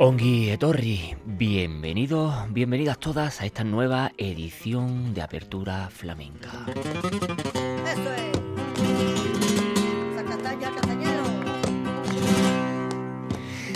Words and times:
Ongi 0.00 0.50
Etorri, 0.50 1.14
bienvenidos, 1.24 2.52
bienvenidas 2.52 2.98
todas 2.98 3.40
a 3.40 3.46
esta 3.46 3.62
nueva 3.62 4.10
edición 4.18 5.14
de 5.14 5.22
Apertura 5.22 5.88
Flamenca. 5.88 6.66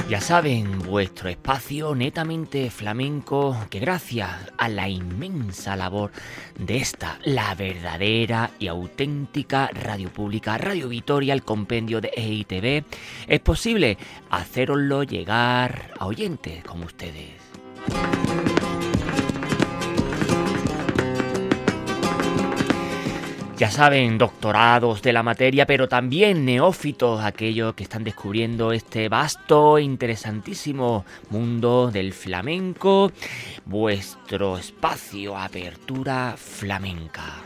Ya 0.09 0.23
saben, 0.23 0.79
vuestro 0.79 1.29
espacio 1.29 1.95
netamente 1.95 2.71
flamenco 2.71 3.55
que 3.69 3.79
gracias 3.79 4.31
a 4.57 4.71
la 4.71 4.89
inmensa 4.89 5.77
labor 5.77 6.13
de 6.59 6.79
esta, 6.79 7.19
la 7.25 7.55
verdadera 7.55 8.51
y 8.59 8.69
auténtica 8.69 9.69
radio 9.71 10.11
pública, 10.11 10.57
Radio 10.57 10.89
Vitoria, 10.89 11.35
el 11.35 11.43
compendio 11.43 12.01
de 12.01 12.11
EITV, 12.17 12.87
es 13.27 13.41
posible 13.41 13.99
haceroslo 14.31 15.03
llegar 15.03 15.93
a 15.99 16.07
oyentes 16.07 16.65
como 16.65 16.87
ustedes. 16.87 17.33
Ya 23.59 23.73
saben, 23.73 24.19
doctorados 24.19 25.03
de 25.03 25.13
la 25.13 25.25
materia, 25.25 25.67
pero 25.67 25.89
también 25.89 26.45
neófitos, 26.45 27.25
aquellos 27.25 27.75
que 27.75 27.83
están 27.83 28.05
descubriendo 28.05 28.71
este 28.71 29.09
vasto 29.09 29.79
e 29.79 29.83
interesantísimo 29.83 31.05
mundo 31.31 31.91
del 31.91 32.13
flamenco, 32.13 33.11
vuestro 33.65 34.59
espacio, 34.59 35.37
apertura 35.37 36.37
flamenca. 36.37 37.43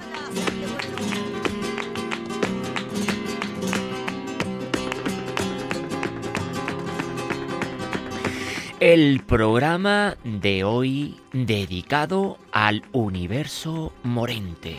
El 8.80 9.22
programa 9.26 10.18
de 10.24 10.64
hoy 10.64 11.16
dedicado 11.32 12.36
al 12.52 12.82
universo 12.92 13.94
morente. 14.02 14.76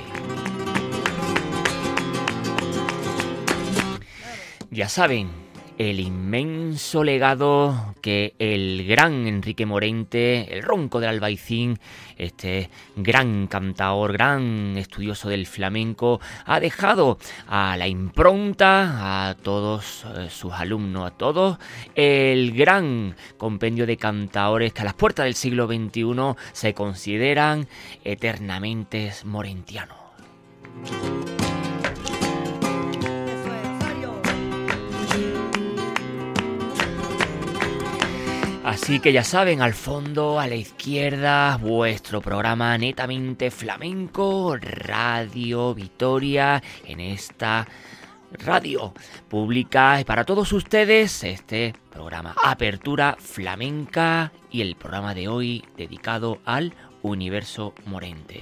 Ya 4.74 4.90
saben, 4.90 5.30
el 5.78 6.00
inmenso 6.00 7.04
legado 7.04 7.94
que 8.02 8.34
el 8.40 8.88
gran 8.88 9.28
Enrique 9.28 9.68
Morente, 9.68 10.52
el 10.52 10.64
ronco 10.64 11.00
del 11.00 11.12
albaicín, 11.12 11.78
este 12.18 12.72
gran 12.96 13.46
cantador, 13.46 14.14
gran 14.14 14.76
estudioso 14.76 15.30
del 15.30 15.46
flamenco, 15.46 16.20
ha 16.46 16.60
dejado 16.60 17.20
a 17.48 17.78
la 17.78 17.88
impronta, 17.88 19.30
a 19.30 19.36
todos 19.36 20.08
eh, 20.16 20.30
sus 20.32 20.54
alumnos, 20.54 21.06
a 21.06 21.12
todos, 21.12 21.60
el 21.94 22.54
gran 22.54 23.16
compendio 23.38 23.86
de 23.86 23.98
cantadores 23.98 24.74
que 24.74 24.82
a 24.82 24.86
las 24.86 24.96
puertas 24.96 25.26
del 25.26 25.36
siglo 25.36 25.68
XXI 25.68 26.36
se 26.52 26.74
consideran 26.74 27.68
eternamente 28.04 29.14
morentianos. 29.24 29.98
Así 38.64 39.02
que 39.02 39.12
ya 39.12 39.26
saben, 39.26 39.62
al 39.62 39.74
fondo, 39.74 40.40
a 40.40 40.48
la 40.48 40.56
izquierda, 40.56 41.58
vuestro 41.58 42.22
programa 42.22 42.78
netamente 42.78 43.52
flamenco, 43.52 44.56
Radio 44.58 45.74
Vitoria, 45.74 46.64
en 46.86 47.02
esta 47.02 47.68
radio 48.32 48.94
pública 49.28 50.02
para 50.06 50.24
todos 50.24 50.54
ustedes 50.54 51.24
este 51.24 51.74
programa 51.92 52.36
Apertura 52.42 53.18
Flamenca 53.20 54.32
y 54.50 54.62
el 54.62 54.76
programa 54.76 55.14
de 55.14 55.28
hoy 55.28 55.64
dedicado 55.78 56.40
al 56.46 56.74
universo 57.02 57.74
morente. 57.86 58.42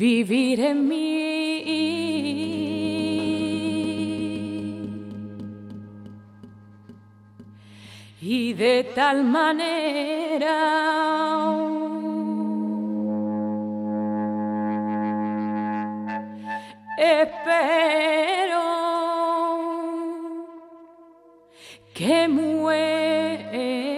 Vivir 0.00 0.58
en 0.60 0.88
mí. 0.88 1.20
Y 8.22 8.54
de 8.54 8.84
tal 8.94 9.24
manera 9.24 10.56
espero 16.96 18.62
que 21.92 22.28
muero. 22.28 23.89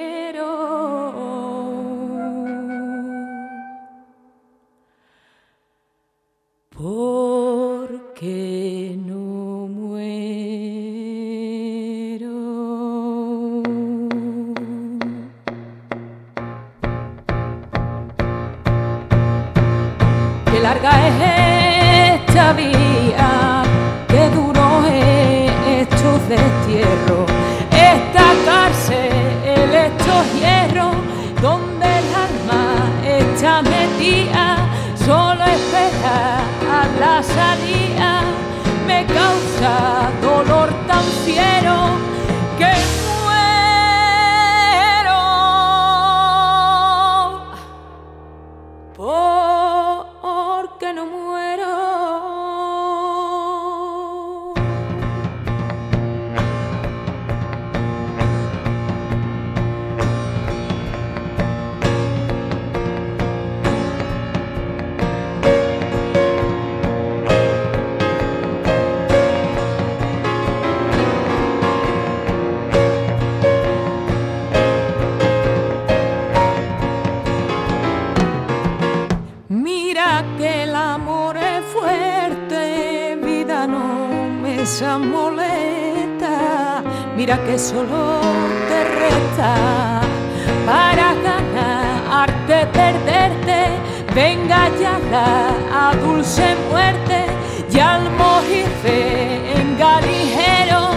Dulce 96.43 96.57
muerte 96.71 97.27
y 97.73 97.79
al 97.79 98.11
morir 98.11 98.67
venga 98.83 100.01
ligero 100.01 100.91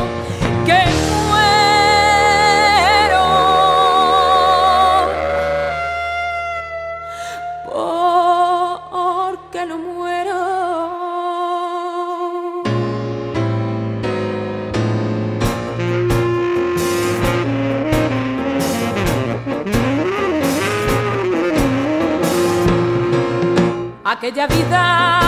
que 0.65 0.83
muero. 1.11 1.65
porque 9.31 9.65
no 9.65 9.77
muero. 9.77 10.35
Aquella 24.07 24.47
vida 24.47 25.24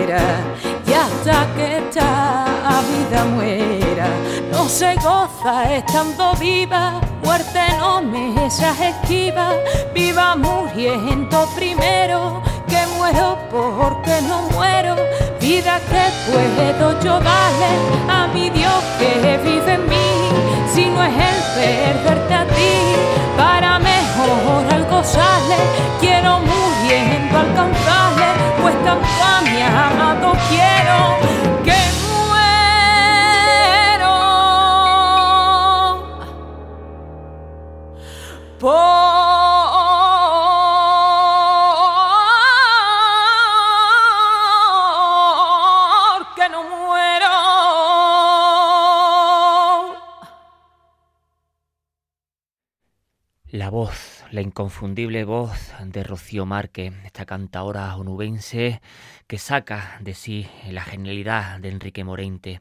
verdadera 0.00 0.20
y 0.86 0.92
hasta 0.92 1.46
que 1.54 1.78
esta 1.78 2.44
vida 2.90 3.24
muera 3.24 4.06
no 4.50 4.68
se 4.68 4.94
goza 4.96 5.74
estando 5.74 6.34
viva. 6.34 7.00
Muerte 7.22 7.60
no 7.78 8.02
me 8.02 8.50
seas 8.50 8.78
esquiva. 8.80 9.54
Viva 9.94 10.36
muriendo 10.36 11.46
primero 11.56 12.42
que 12.68 12.86
muero 12.96 13.38
porque 13.50 14.20
no 14.28 14.42
muero. 14.52 14.96
Vida 15.40 15.80
que 15.90 16.04
puedo 16.30 17.00
yo 17.00 17.20
darle 17.20 17.72
a 18.08 18.26
mi 18.28 18.50
Dios 18.50 18.82
que 18.98 19.38
vive 19.44 19.74
en 19.74 19.88
mí. 19.88 20.10
Si 20.72 20.86
no 20.86 21.02
es 21.04 21.14
el 21.14 21.38
perderte 21.54 22.34
a 22.34 22.44
ti 22.46 22.72
para 23.36 23.78
mejor 23.78 24.72
algo 24.72 25.04
sale. 25.04 25.56
Quiero 26.00 26.40
muriendo 26.40 27.38
alcanzarle 28.20 28.52
pues 28.60 28.74
mi 29.52 29.62
amado 29.62 30.32
quiero 30.48 30.98
que 31.64 31.78
muero. 32.02 32.50
La 53.52 53.70
voz, 53.70 54.09
la 54.30 54.40
inconfundible 54.40 55.24
voz 55.24 55.72
de 55.84 56.04
Rocío 56.04 56.46
Márquez, 56.46 56.92
esta 57.04 57.26
cantaora 57.26 57.96
onubense 57.96 58.80
que 59.26 59.38
saca 59.38 59.98
de 60.00 60.14
sí 60.14 60.46
la 60.68 60.82
genialidad 60.82 61.58
de 61.58 61.68
Enrique 61.68 62.04
Morente. 62.04 62.60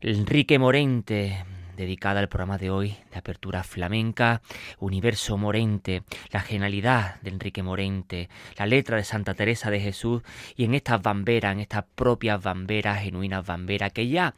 Enrique 0.00 0.58
Morente, 0.58 1.44
dedicada 1.78 2.18
al 2.18 2.28
programa 2.28 2.58
de 2.58 2.70
hoy 2.70 2.96
de 3.12 3.18
apertura 3.18 3.62
flamenca, 3.62 4.42
Universo 4.80 5.38
Morente, 5.38 6.02
la 6.32 6.40
genialidad 6.40 7.20
de 7.22 7.30
Enrique 7.30 7.62
Morente, 7.62 8.28
la 8.56 8.66
letra 8.66 8.96
de 8.96 9.04
Santa 9.04 9.34
Teresa 9.34 9.70
de 9.70 9.80
Jesús 9.80 10.22
y 10.56 10.64
en 10.64 10.74
estas 10.74 11.00
bamberas, 11.00 11.52
en 11.52 11.60
estas 11.60 11.84
propias 11.94 12.42
bamberas, 12.42 13.00
genuinas 13.00 13.46
bamberas, 13.46 13.92
que 13.92 14.08
ya 14.08 14.34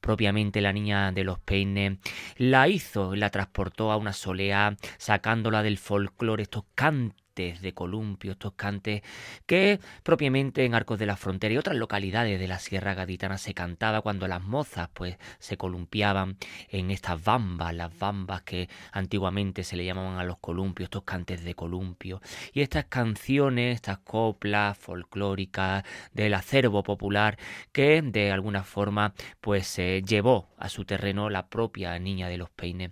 propiamente 0.00 0.60
la 0.60 0.72
niña 0.72 1.12
de 1.12 1.22
los 1.22 1.38
peines 1.38 1.98
la 2.36 2.66
hizo, 2.66 3.14
la 3.14 3.30
transportó 3.30 3.92
a 3.92 3.96
una 3.96 4.12
solea, 4.12 4.76
sacándola 4.98 5.62
del 5.62 5.78
folclore, 5.78 6.42
estos 6.42 6.64
cantos 6.74 7.20
de 7.40 7.72
columpio, 7.72 8.32
estos 8.32 8.52
cantes 8.52 9.02
que 9.46 9.80
propiamente 10.02 10.64
en 10.64 10.74
Arcos 10.74 10.98
de 10.98 11.06
la 11.06 11.16
Frontera 11.16 11.54
y 11.54 11.56
otras 11.56 11.76
localidades 11.76 12.38
de 12.38 12.48
la 12.48 12.58
Sierra 12.58 12.94
Gaditana 12.94 13.38
se 13.38 13.54
cantaba 13.54 14.02
cuando 14.02 14.28
las 14.28 14.42
mozas 14.42 14.88
pues 14.92 15.16
se 15.38 15.56
columpiaban 15.56 16.36
en 16.68 16.90
estas 16.90 17.22
bambas, 17.24 17.74
las 17.74 17.98
bambas 17.98 18.42
que 18.42 18.68
antiguamente 18.92 19.64
se 19.64 19.76
le 19.76 19.84
llamaban 19.84 20.18
a 20.18 20.24
los 20.24 20.38
columpios, 20.38 20.86
estos 20.86 21.04
cantes 21.04 21.42
de 21.44 21.54
columpio. 21.54 22.20
Y 22.52 22.60
estas 22.60 22.84
canciones, 22.86 23.76
estas 23.76 23.98
coplas 23.98 24.76
folclóricas 24.76 25.84
del 26.12 26.34
acervo 26.34 26.82
popular 26.82 27.38
que 27.72 28.02
de 28.02 28.32
alguna 28.32 28.64
forma 28.64 29.14
pues 29.40 29.66
se 29.66 30.02
llevó 30.02 30.48
a 30.58 30.68
su 30.68 30.84
terreno 30.84 31.30
la 31.30 31.48
propia 31.48 31.98
niña 31.98 32.28
de 32.28 32.38
los 32.38 32.50
peines, 32.50 32.90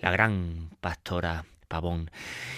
la 0.00 0.10
gran 0.10 0.70
pastora 0.80 1.44
Pavón. 1.68 2.10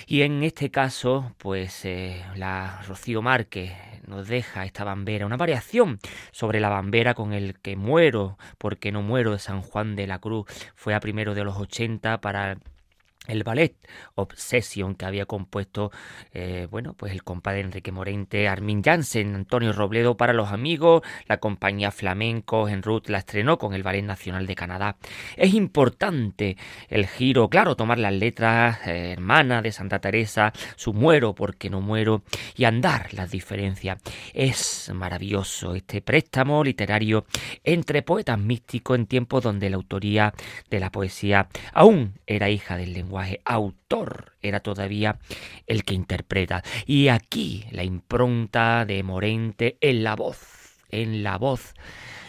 Y 0.06 0.22
en 0.22 0.42
este 0.42 0.70
caso, 0.70 1.34
pues 1.38 1.84
eh, 1.84 2.24
la 2.36 2.82
Rocío 2.86 3.22
Márquez 3.22 3.72
nos 4.06 4.28
deja 4.28 4.64
esta 4.64 4.84
bambera, 4.84 5.26
una 5.26 5.36
variación 5.36 5.98
sobre 6.32 6.60
la 6.60 6.68
bambera 6.68 7.14
con 7.14 7.32
el 7.32 7.58
que 7.58 7.76
muero, 7.76 8.38
porque 8.56 8.90
no 8.92 9.02
muero 9.02 9.32
de 9.32 9.38
San 9.38 9.62
Juan 9.62 9.96
de 9.96 10.06
la 10.06 10.18
Cruz. 10.18 10.46
Fue 10.74 10.94
a 10.94 11.00
primero 11.00 11.34
de 11.34 11.44
los 11.44 11.56
80 11.56 12.20
para 12.20 12.58
el 13.28 13.44
ballet 13.44 13.76
Obsession 14.16 14.94
que 14.94 15.04
había 15.04 15.26
compuesto 15.26 15.92
eh, 16.32 16.66
bueno 16.70 16.94
pues 16.94 17.12
el 17.12 17.22
compadre 17.22 17.60
Enrique 17.60 17.92
Morente 17.92 18.48
Armin 18.48 18.82
Jansen 18.82 19.34
Antonio 19.34 19.72
Robledo 19.72 20.16
para 20.16 20.32
los 20.32 20.50
amigos 20.50 21.02
la 21.26 21.36
compañía 21.36 21.90
flamenco 21.90 22.68
en 22.68 22.82
Ruth 22.82 23.08
la 23.08 23.18
estrenó 23.18 23.58
con 23.58 23.74
el 23.74 23.82
Ballet 23.82 24.02
Nacional 24.02 24.46
de 24.46 24.54
Canadá. 24.54 24.96
Es 25.36 25.54
importante 25.54 26.56
el 26.88 27.06
giro 27.06 27.48
claro 27.48 27.76
tomar 27.76 27.98
las 27.98 28.12
letras 28.12 28.78
eh, 28.86 29.12
hermanas 29.12 29.62
de 29.62 29.72
Santa 29.72 29.98
Teresa 29.98 30.52
su 30.76 30.94
muero 30.94 31.34
porque 31.34 31.70
no 31.70 31.80
muero 31.80 32.22
y 32.56 32.64
andar 32.64 33.12
las 33.12 33.30
diferencias. 33.30 33.98
Es 34.32 34.90
maravilloso 34.94 35.74
este 35.74 36.00
préstamo 36.00 36.64
literario 36.64 37.26
entre 37.62 38.02
poetas 38.02 38.38
místicos 38.38 38.98
en 38.98 39.06
tiempos 39.06 39.42
donde 39.42 39.70
la 39.70 39.76
autoría 39.76 40.32
de 40.70 40.80
la 40.80 40.90
poesía 40.90 41.48
aún 41.72 42.14
era 42.26 42.48
hija 42.48 42.76
del 42.76 42.94
lenguaje 42.94 43.17
autor 43.44 44.32
era 44.42 44.60
todavía 44.60 45.18
el 45.66 45.84
que 45.84 45.94
interpreta. 45.94 46.62
Y 46.86 47.08
aquí 47.08 47.64
la 47.70 47.84
impronta 47.84 48.84
de 48.84 49.02
Morente 49.02 49.78
en 49.80 50.04
la 50.04 50.16
voz 50.16 50.58
en 50.90 51.22
la 51.22 51.38
voz 51.38 51.74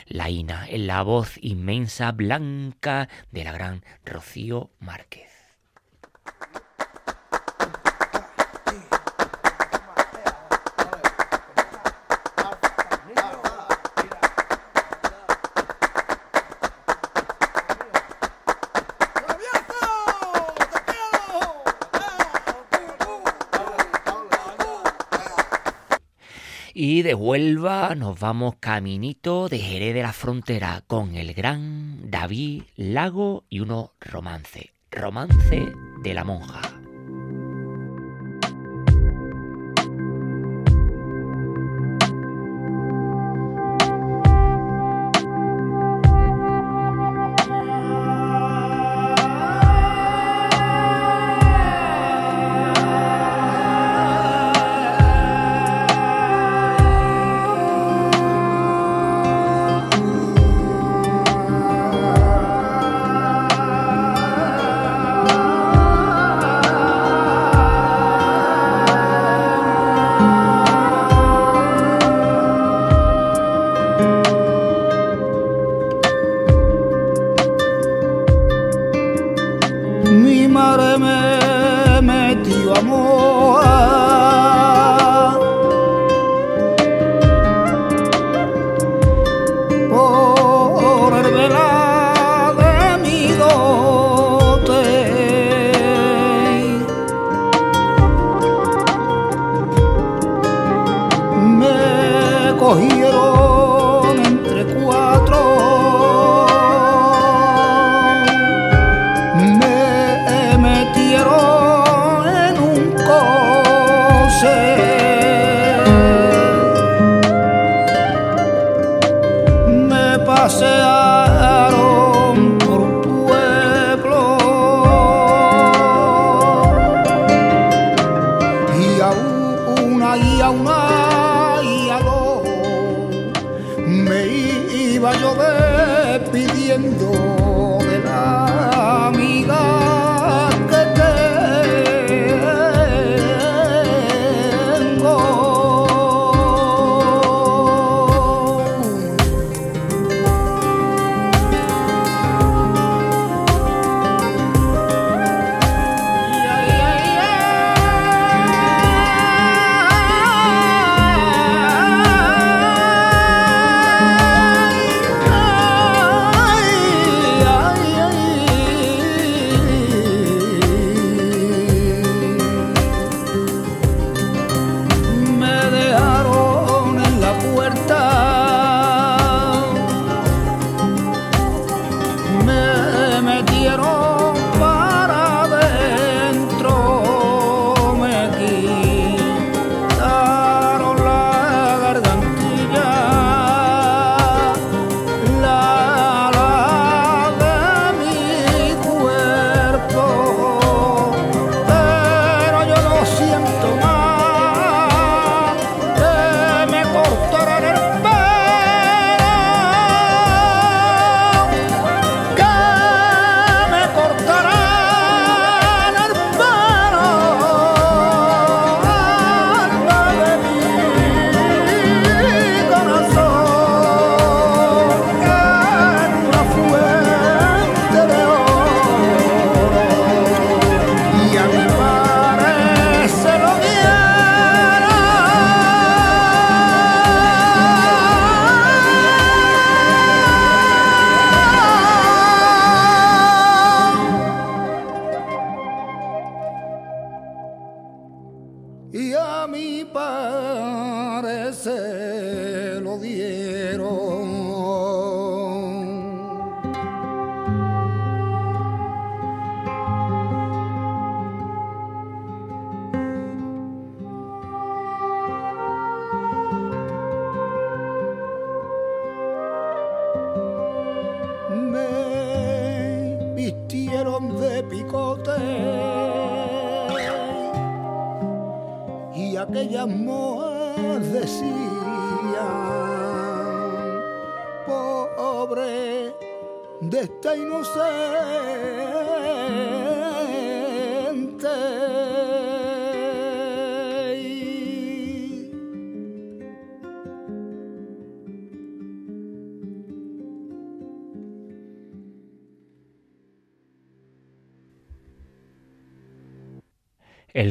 laína, 0.07 0.67
en 0.69 0.87
la 0.87 1.01
voz 1.03 1.37
inmensa, 1.41 2.11
blanca 2.11 3.09
de 3.31 3.43
la 3.43 3.51
gran 3.51 3.83
Rocío 4.05 4.71
Márquez. 4.79 5.28
Y 26.81 27.01
de 27.01 27.13
Huelva 27.13 27.93
nos 27.93 28.17
vamos 28.21 28.55
caminito 28.57 29.49
de 29.49 29.59
Jerez 29.59 29.93
de 29.93 30.01
la 30.01 30.13
Frontera 30.13 30.81
con 30.87 31.17
el 31.17 31.33
gran 31.33 32.09
David 32.09 32.63
Lago 32.77 33.43
y 33.49 33.59
uno 33.59 33.95
romance. 33.99 34.71
Romance 34.89 35.73
de 36.01 36.13
la 36.13 36.23
monja. 36.23 36.61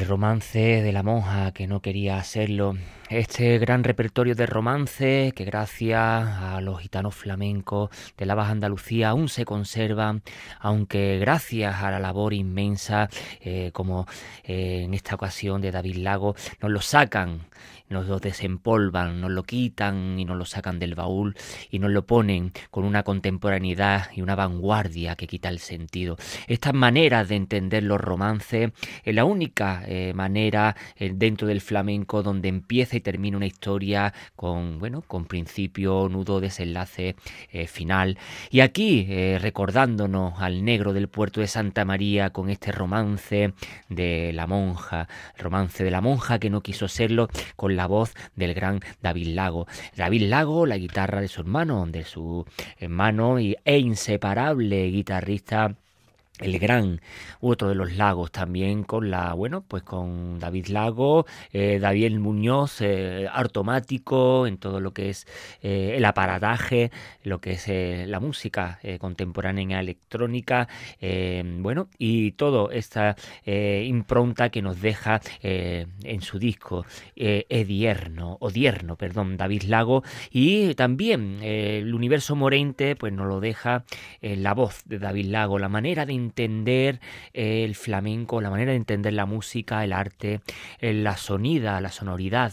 Romance 0.08 0.82
de 0.82 0.92
la 0.92 1.02
monja 1.02 1.52
que 1.52 1.66
no 1.66 1.80
quería 1.80 2.16
hacerlo. 2.16 2.74
Este 3.10 3.56
gran 3.58 3.84
repertorio 3.84 4.34
de 4.34 4.44
romance 4.44 5.32
que 5.34 5.46
gracias 5.46 5.98
a 5.98 6.60
los 6.60 6.78
gitanos 6.80 7.14
flamencos 7.14 7.88
de 8.18 8.26
la 8.26 8.34
Baja 8.34 8.50
Andalucía 8.50 9.08
aún 9.08 9.30
se 9.30 9.46
conservan, 9.46 10.22
aunque 10.60 11.18
gracias 11.18 11.82
a 11.82 11.90
la 11.90 12.00
labor 12.00 12.34
inmensa, 12.34 13.08
eh, 13.40 13.70
como 13.72 14.06
eh, 14.44 14.82
en 14.84 14.92
esta 14.92 15.14
ocasión 15.14 15.62
de 15.62 15.70
David 15.70 15.96
Lago, 15.96 16.36
nos 16.60 16.70
lo 16.70 16.82
sacan 16.82 17.46
nos 17.88 18.06
lo 18.06 18.18
desempolvan, 18.18 19.22
nos 19.22 19.30
lo 19.30 19.44
quitan 19.44 20.18
y 20.18 20.26
nos 20.26 20.36
lo 20.36 20.44
sacan 20.44 20.78
del 20.78 20.94
baúl 20.94 21.34
y 21.70 21.78
nos 21.78 21.90
lo 21.90 22.04
ponen 22.04 22.52
con 22.70 22.84
una 22.84 23.02
contemporaneidad 23.02 24.10
y 24.14 24.20
una 24.20 24.34
vanguardia 24.34 25.16
que 25.16 25.26
quita 25.26 25.48
el 25.48 25.58
sentido. 25.58 26.18
Estas 26.48 26.74
maneras 26.74 27.30
de 27.30 27.36
entender 27.36 27.82
los 27.82 27.98
romances 27.98 28.72
es 29.04 29.14
la 29.14 29.24
única 29.24 29.82
eh, 29.86 30.12
manera 30.14 30.76
dentro 30.98 31.48
del 31.48 31.62
flamenco 31.62 32.22
donde 32.22 32.48
empieza 32.48 32.97
y 32.98 33.00
termina 33.00 33.36
una 33.36 33.46
historia 33.46 34.12
con, 34.36 34.78
bueno, 34.78 35.02
con 35.02 35.24
principio, 35.24 36.08
nudo, 36.08 36.40
desenlace 36.40 37.16
eh, 37.50 37.66
final. 37.66 38.18
Y 38.50 38.60
aquí, 38.60 39.06
recordándonos 39.38 40.40
al 40.40 40.64
negro 40.64 40.92
del 40.92 41.08
puerto 41.08 41.40
de 41.40 41.46
Santa 41.46 41.84
María 41.84 42.30
con 42.30 42.50
este 42.50 42.72
romance 42.72 43.54
de 43.88 44.32
la 44.34 44.46
monja, 44.46 45.08
romance 45.36 45.82
de 45.84 45.90
la 45.90 46.00
monja 46.00 46.38
que 46.38 46.50
no 46.50 46.60
quiso 46.60 46.88
serlo, 46.88 47.28
con 47.56 47.76
la 47.76 47.86
voz 47.86 48.14
del 48.36 48.54
gran 48.54 48.80
David 49.00 49.28
Lago. 49.28 49.66
David 49.96 50.22
Lago, 50.22 50.66
la 50.66 50.76
guitarra 50.76 51.20
de 51.20 51.28
su 51.28 51.40
hermano, 51.40 51.86
de 51.86 52.04
su 52.04 52.44
hermano 52.78 53.38
e 53.38 53.78
inseparable 53.78 54.90
guitarrista 54.90 55.76
el 56.40 56.58
gran 56.58 57.00
otro 57.40 57.68
de 57.68 57.74
los 57.74 57.96
lagos 57.96 58.30
también 58.32 58.84
con 58.84 59.10
la 59.10 59.34
bueno 59.34 59.64
pues 59.66 59.82
con 59.82 60.38
David 60.38 60.66
Lago 60.68 61.26
eh, 61.52 61.78
David 61.80 62.18
Muñoz 62.18 62.80
eh, 62.80 63.28
automático 63.32 64.46
en 64.46 64.58
todo 64.58 64.80
lo 64.80 64.92
que 64.92 65.10
es 65.10 65.26
eh, 65.62 65.94
el 65.96 66.04
aparataje 66.04 66.90
lo 67.24 67.40
que 67.40 67.52
es 67.52 67.68
eh, 67.68 68.04
la 68.08 68.20
música 68.20 68.78
contemporánea 68.98 69.80
electrónica 69.80 70.68
bueno 71.60 71.88
y 71.98 72.32
todo 72.32 72.70
esta 72.70 73.16
impronta 73.44 74.50
que 74.50 74.62
nos 74.62 74.80
deja 74.80 75.20
en 75.42 76.20
su 76.22 76.38
disco 76.38 76.84
Edierno 77.16 78.36
Odierno 78.40 78.96
perdón 78.96 79.36
David 79.36 79.64
Lago 79.64 80.02
y 80.30 80.74
también 80.74 81.42
el 81.42 81.94
universo 81.94 82.36
morente 82.36 82.96
pues 82.96 83.12
nos 83.12 83.26
lo 83.26 83.40
deja 83.40 83.84
la 84.20 84.54
voz 84.54 84.82
de 84.84 84.98
David 84.98 85.26
Lago 85.26 85.58
la 85.58 85.68
manera 85.68 86.06
de 86.06 86.12
entender 86.28 87.00
el 87.32 87.74
flamenco, 87.74 88.40
la 88.40 88.50
manera 88.50 88.70
de 88.72 88.76
entender 88.76 89.12
la 89.12 89.26
música, 89.26 89.82
el 89.84 89.92
arte, 89.92 90.40
la 90.80 91.16
sonida, 91.16 91.80
la 91.80 91.90
sonoridad 91.90 92.52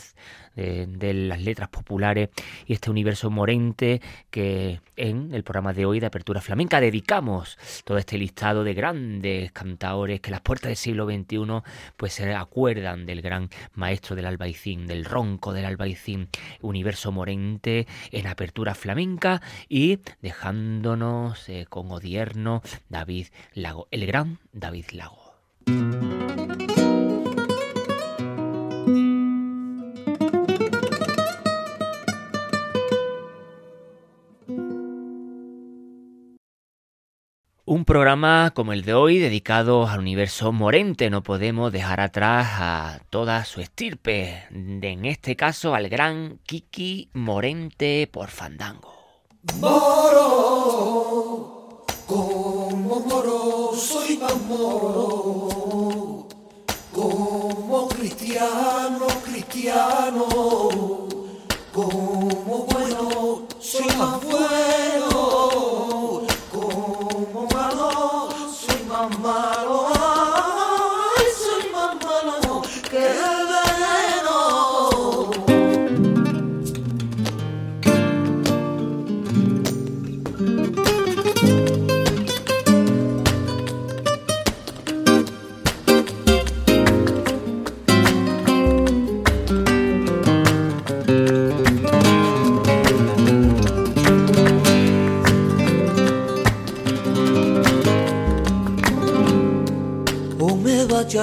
de, 0.55 1.13
las 1.13 1.41
letras 1.41 1.69
populares 1.69 2.29
y 2.65 2.73
este 2.73 2.89
universo 2.89 3.29
morente 3.29 4.01
que 4.29 4.81
en 4.95 5.33
el 5.33 5.43
programa 5.43 5.73
de 5.73 5.85
hoy 5.85 5.99
de 5.99 6.07
Apertura 6.07 6.41
Flamenca 6.41 6.79
dedicamos 6.79 7.57
todo 7.83 7.97
este 7.97 8.17
listado 8.17 8.63
de 8.63 8.73
grandes 8.73 9.51
cantadores 9.51 10.21
que 10.21 10.31
las 10.31 10.41
puertas 10.41 10.69
del 10.69 10.77
siglo 10.77 11.05
XXI 11.05 11.61
pues 11.97 12.13
se 12.13 12.33
acuerdan 12.33 13.05
del 13.05 13.21
gran 13.21 13.49
maestro 13.73 14.15
del 14.15 14.25
albaicín, 14.25 14.87
del 14.87 15.05
ronco 15.05 15.53
del 15.53 15.65
albaicín, 15.65 16.29
universo 16.61 17.11
morente 17.11 17.87
en 18.11 18.27
Apertura 18.27 18.75
Flamenca 18.75 19.41
y 19.69 19.99
dejándonos 20.21 21.49
eh, 21.49 21.65
con 21.69 21.91
odierno 21.91 22.61
David 22.89 23.27
Lago, 23.53 23.87
el 23.91 24.05
gran 24.05 24.39
David 24.53 24.85
Lago. 24.91 25.35
Un 37.85 37.93
programa 37.93 38.51
como 38.55 38.73
el 38.73 38.83
de 38.83 38.95
hoy 38.95 39.19
dedicado 39.19 39.87
al 39.87 39.99
universo 39.99 40.51
morente. 40.51 41.11
No 41.11 41.21
podemos 41.21 41.71
dejar 41.71 41.99
atrás 42.01 42.47
a 42.53 42.99
toda 43.11 43.45
su 43.45 43.61
estirpe. 43.61 44.47
En 44.49 45.05
este 45.05 45.35
caso 45.35 45.75
al 45.75 45.87
gran 45.87 46.39
Kiki 46.47 47.11
Morente 47.13 48.09
por 48.11 48.29
Fandango. 48.29 48.91
Soy 53.77 54.17
más 54.17 54.41
moro. 54.47 56.27
Como 56.91 57.87
cristiano, 57.89 59.05
cristiano. 59.23 60.25
Como 61.71 62.65
bueno, 62.67 63.47
soy 63.59 63.85
más 63.95 64.23
bueno. 64.23 64.94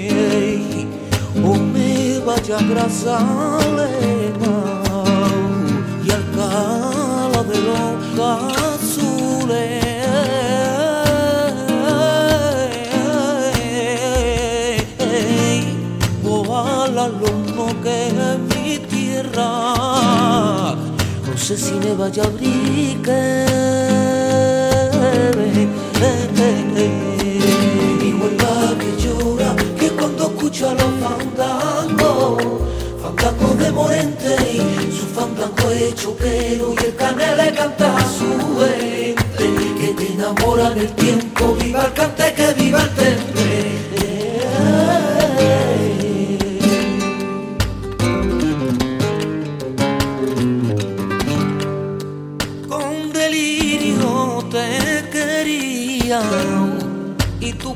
o 1.44 1.54
me 1.56 2.18
vaya 2.20 2.58
a 2.58 2.62
grasa 2.62 3.18
y 6.04 6.10
al 6.10 6.24
cala 6.36 7.42
de 7.44 7.58
los 7.68 8.20
azules. 8.20 9.84
Ojalá 16.24 17.08
lo 17.08 17.66
que 17.82 18.08
es 18.08 18.38
mi 18.50 18.78
tierra 18.78 19.87
sé 21.48 21.56
si 21.56 21.72
me 21.76 21.94
vaya 21.94 22.24
a 22.24 22.26
abrir 22.26 22.98
Mi 28.02 28.12
huelga 28.12 28.54
que 28.78 28.90
llora, 29.02 29.56
que 29.80 29.88
cuando 29.88 30.26
escucha 30.26 30.74
los 30.74 30.92
fandangos, 31.02 32.42
fandangos 33.00 33.58
de 33.60 33.70
Morente 33.70 34.36
y 34.52 34.92
su 34.94 35.06
fandango 35.06 35.70
es 35.70 35.94
choquero 35.94 36.74
y 36.78 36.84
el 36.84 36.96
canel 36.96 37.38
le 37.38 37.54
canta 37.54 37.96
a 37.96 38.00
su 38.00 38.28
gente, 38.60 39.46
que 39.80 39.94
te 39.96 40.12
enamora 40.12 40.68
del 40.68 40.92
tiempo, 40.96 41.56
viva 41.58 41.86
el 41.86 41.92
cante, 41.94 42.34
que 42.34 42.52
viva 42.62 42.82
el 42.82 42.90
temple. 42.90 43.87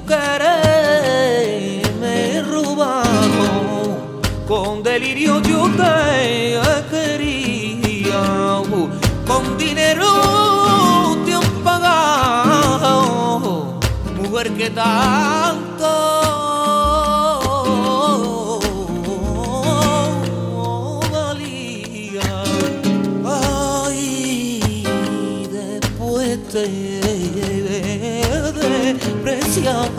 Querer 0.06 1.82
me 2.00 2.36
he 2.36 2.42
robado. 2.42 4.22
Con 4.46 4.82
delirio 4.82 5.40
yo 5.42 5.68
te 5.70 6.60
quería, 6.90 8.60
con 9.26 9.56
dinero 9.56 11.16
te 11.24 11.34
han 11.34 11.48
pagado, 11.64 13.00
mujer 14.16 14.52
que 14.52 14.70
tanto. 14.70 16.41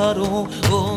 Despreciaron. 0.04 0.50
De 0.62 0.92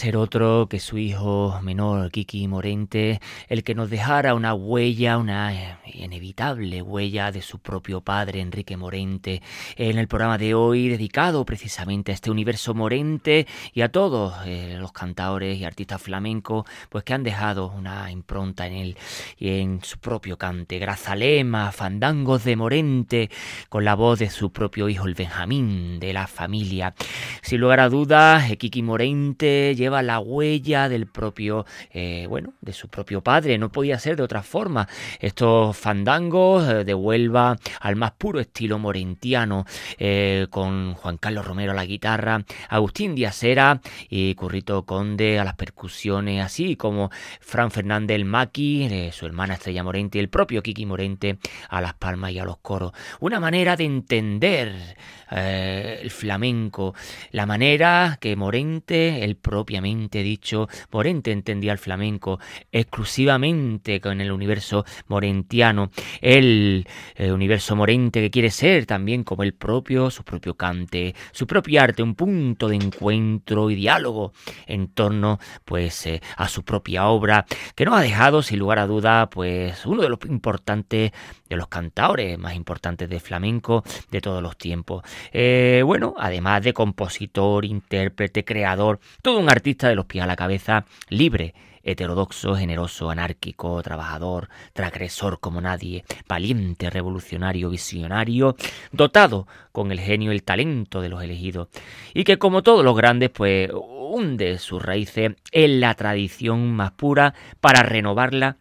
ser 0.00 0.16
otro 0.16 0.66
que 0.70 0.80
su 0.80 0.96
hijo 0.96 1.60
menor, 1.62 2.10
Kiki 2.10 2.48
Morente, 2.48 3.20
el 3.48 3.62
que 3.62 3.74
nos 3.74 3.90
dejara 3.90 4.32
una 4.32 4.54
huella, 4.54 5.18
una 5.18 5.52
eh, 5.54 5.76
inevitable 5.84 6.80
huella 6.80 7.30
de 7.32 7.42
su 7.42 7.58
propio 7.70 8.00
padre, 8.00 8.40
Enrique 8.40 8.76
Morente, 8.76 9.42
en 9.76 9.96
el 9.96 10.08
programa 10.08 10.38
de 10.38 10.54
hoy 10.54 10.88
dedicado 10.88 11.44
precisamente 11.44 12.10
a 12.10 12.16
este 12.16 12.28
universo 12.28 12.74
Morente 12.74 13.46
y 13.72 13.82
a 13.82 13.92
todos 13.92 14.34
eh, 14.44 14.76
los 14.76 14.90
cantadores 14.90 15.56
y 15.56 15.64
artistas 15.64 16.02
flamencos, 16.02 16.64
pues 16.88 17.04
que 17.04 17.14
han 17.14 17.22
dejado 17.22 17.68
una 17.68 18.10
impronta 18.10 18.66
en 18.66 18.72
él 18.72 18.96
y 19.38 19.60
en 19.60 19.84
su 19.84 20.00
propio 20.00 20.36
cante. 20.36 20.80
Grazalema, 20.80 21.70
fandangos 21.70 22.42
de 22.42 22.56
Morente, 22.56 23.30
con 23.68 23.84
la 23.84 23.94
voz 23.94 24.18
de 24.18 24.30
su 24.30 24.50
propio 24.50 24.88
hijo, 24.88 25.06
el 25.06 25.14
Benjamín 25.14 26.00
de 26.00 26.12
la 26.12 26.26
familia. 26.26 26.94
Sin 27.40 27.60
lugar 27.60 27.78
a 27.78 27.88
dudas, 27.88 28.50
eh, 28.50 28.56
Kiki 28.56 28.82
Morente 28.82 29.76
lleva 29.76 30.02
la 30.02 30.18
huella 30.18 30.88
del 30.88 31.06
propio, 31.06 31.66
eh, 31.92 32.26
bueno, 32.28 32.52
de 32.62 32.72
su 32.72 32.88
propio 32.88 33.20
padre. 33.20 33.58
No 33.58 33.70
podía 33.70 34.00
ser 34.00 34.16
de 34.16 34.24
otra 34.24 34.42
forma. 34.42 34.88
Estos 35.20 35.76
fandangos 35.76 36.66
de 36.84 36.94
Huelva 36.94 37.59
al 37.80 37.96
más 37.96 38.12
puro 38.12 38.40
estilo 38.40 38.78
morentiano, 38.78 39.64
eh, 39.98 40.46
con 40.50 40.94
Juan 40.94 41.16
Carlos 41.18 41.46
Romero 41.46 41.72
a 41.72 41.74
la 41.74 41.84
guitarra, 41.84 42.44
Agustín 42.68 43.14
Díazera 43.14 43.80
y 44.08 44.34
Currito 44.34 44.84
Conde 44.84 45.38
a 45.38 45.44
las 45.44 45.54
percusiones, 45.54 46.44
así 46.44 46.76
como 46.76 47.10
Fran 47.40 47.70
Fernández 47.70 48.16
el 48.16 48.24
Maki, 48.24 49.10
su 49.12 49.26
hermana 49.26 49.54
Estrella 49.54 49.82
Morente 49.82 50.18
y 50.18 50.20
el 50.20 50.28
propio 50.28 50.62
Kiki 50.62 50.86
Morente 50.86 51.38
a 51.68 51.80
las 51.80 51.94
palmas 51.94 52.32
y 52.32 52.38
a 52.38 52.44
los 52.44 52.58
coros. 52.58 52.92
Una 53.20 53.40
manera 53.40 53.76
de 53.76 53.84
entender 53.84 54.96
el 55.30 56.10
flamenco, 56.10 56.94
la 57.30 57.46
manera 57.46 58.18
que 58.20 58.34
Morente, 58.34 59.24
el 59.24 59.36
propiamente 59.36 60.22
dicho, 60.22 60.68
Morente 60.90 61.30
entendía 61.30 61.72
el 61.72 61.78
flamenco 61.78 62.40
exclusivamente 62.72 64.00
con 64.00 64.20
el 64.20 64.32
universo 64.32 64.84
morentiano, 65.08 65.90
el, 66.20 66.86
el 67.14 67.32
universo 67.50 67.74
morente 67.74 68.20
que 68.20 68.30
quiere 68.30 68.50
ser 68.52 68.86
también 68.86 69.24
como 69.24 69.42
el 69.42 69.54
propio, 69.54 70.08
su 70.10 70.22
propio 70.22 70.54
cante, 70.54 71.16
su 71.32 71.48
propio 71.48 71.82
arte, 71.82 72.00
un 72.00 72.14
punto 72.14 72.68
de 72.68 72.76
encuentro 72.76 73.70
y 73.70 73.74
diálogo 73.74 74.32
en 74.68 74.86
torno 74.86 75.40
pues 75.64 76.06
eh, 76.06 76.22
a 76.36 76.46
su 76.46 76.62
propia 76.62 77.08
obra, 77.08 77.46
que 77.74 77.84
no 77.84 77.96
ha 77.96 78.02
dejado 78.02 78.42
sin 78.42 78.60
lugar 78.60 78.78
a 78.78 78.86
duda 78.86 79.28
pues 79.30 79.84
uno 79.84 80.00
de 80.02 80.08
los 80.08 80.20
importantes 80.26 81.10
de 81.48 81.56
los 81.56 81.66
cantadores 81.66 82.38
más 82.38 82.54
importantes 82.54 83.08
de 83.08 83.18
flamenco 83.18 83.82
de 84.12 84.20
todos 84.20 84.40
los 84.40 84.56
tiempos. 84.56 85.02
Eh, 85.32 85.82
bueno, 85.84 86.14
además 86.18 86.62
de 86.62 86.72
compositor, 86.72 87.64
intérprete, 87.64 88.44
creador, 88.44 89.00
todo 89.22 89.40
un 89.40 89.50
artista 89.50 89.88
de 89.88 89.96
los 89.96 90.06
pies 90.06 90.22
a 90.22 90.28
la 90.28 90.36
cabeza, 90.36 90.84
libre, 91.08 91.52
heterodoxo, 91.90 92.54
generoso, 92.56 93.10
anárquico, 93.10 93.82
trabajador, 93.82 94.48
transgresor 94.72 95.40
como 95.40 95.60
nadie, 95.60 96.04
valiente, 96.28 96.90
revolucionario, 96.90 97.70
visionario, 97.70 98.56
dotado 98.92 99.46
con 99.72 99.92
el 99.92 100.00
genio 100.00 100.32
y 100.32 100.36
el 100.36 100.42
talento 100.42 101.00
de 101.00 101.08
los 101.08 101.22
elegidos, 101.22 101.68
y 102.14 102.24
que 102.24 102.38
como 102.38 102.62
todos 102.62 102.84
los 102.84 102.96
grandes, 102.96 103.30
pues 103.30 103.70
hunde 103.72 104.58
sus 104.58 104.82
raíces 104.82 105.32
en 105.52 105.80
la 105.80 105.94
tradición 105.94 106.72
más 106.72 106.92
pura 106.92 107.34
para 107.60 107.82
renovarla 107.82 108.56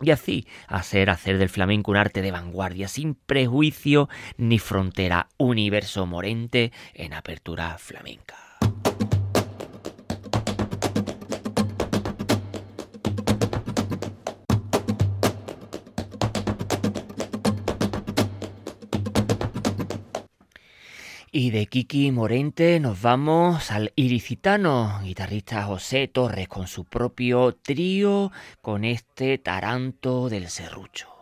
y 0.00 0.10
así 0.10 0.46
hacer 0.68 1.08
hacer 1.08 1.38
del 1.38 1.48
flamenco 1.48 1.90
un 1.90 1.96
arte 1.96 2.20
de 2.20 2.32
vanguardia 2.32 2.88
sin 2.88 3.14
prejuicio 3.14 4.08
ni 4.36 4.58
frontera, 4.58 5.28
universo 5.38 6.06
morente 6.06 6.72
en 6.94 7.14
apertura 7.14 7.78
flamenca. 7.78 8.43
Y 21.36 21.50
de 21.50 21.66
Kiki 21.66 22.12
Morente 22.12 22.78
nos 22.78 23.02
vamos 23.02 23.72
al 23.72 23.92
ilicitano, 23.96 25.00
guitarrista 25.02 25.64
José 25.64 26.06
Torres, 26.06 26.46
con 26.46 26.68
su 26.68 26.84
propio 26.84 27.56
trío, 27.56 28.30
con 28.62 28.84
este 28.84 29.38
taranto 29.38 30.28
del 30.28 30.48
serrucho. 30.48 31.13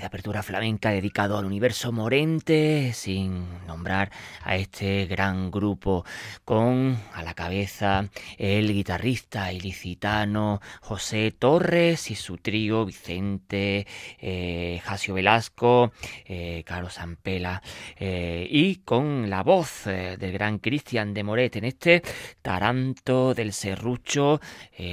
De 0.00 0.06
apertura 0.06 0.42
flamenca 0.42 0.90
dedicado 0.90 1.38
al 1.38 1.44
universo 1.44 1.92
morente 1.92 2.92
sin 2.94 3.46
nombrar 3.66 4.10
a 4.42 4.56
este 4.56 5.06
gran 5.06 5.50
grupo 5.50 6.04
con 6.44 6.98
a 7.12 7.22
la 7.22 7.34
cabeza 7.34 8.08
el 8.38 8.72
guitarrista 8.72 9.52
ilicitano 9.52 10.60
José 10.80 11.30
Torres 11.30 12.10
y 12.10 12.14
su 12.14 12.36
trío 12.36 12.84
Vicente, 12.84 13.86
eh, 14.18 14.80
Jasio 14.84 15.14
Velasco, 15.14 15.92
eh, 16.24 16.62
Carlos 16.66 16.94
Zampela 16.94 17.62
eh, 17.96 18.46
y 18.50 18.76
con 18.76 19.30
la 19.30 19.42
voz 19.42 19.86
eh, 19.86 20.16
del 20.18 20.32
gran 20.32 20.58
Cristian 20.58 21.14
de 21.14 21.22
Moret 21.22 21.56
en 21.56 21.64
este 21.64 22.02
Taranto 22.42 23.34
del 23.34 23.52
Serrucho 23.52 24.40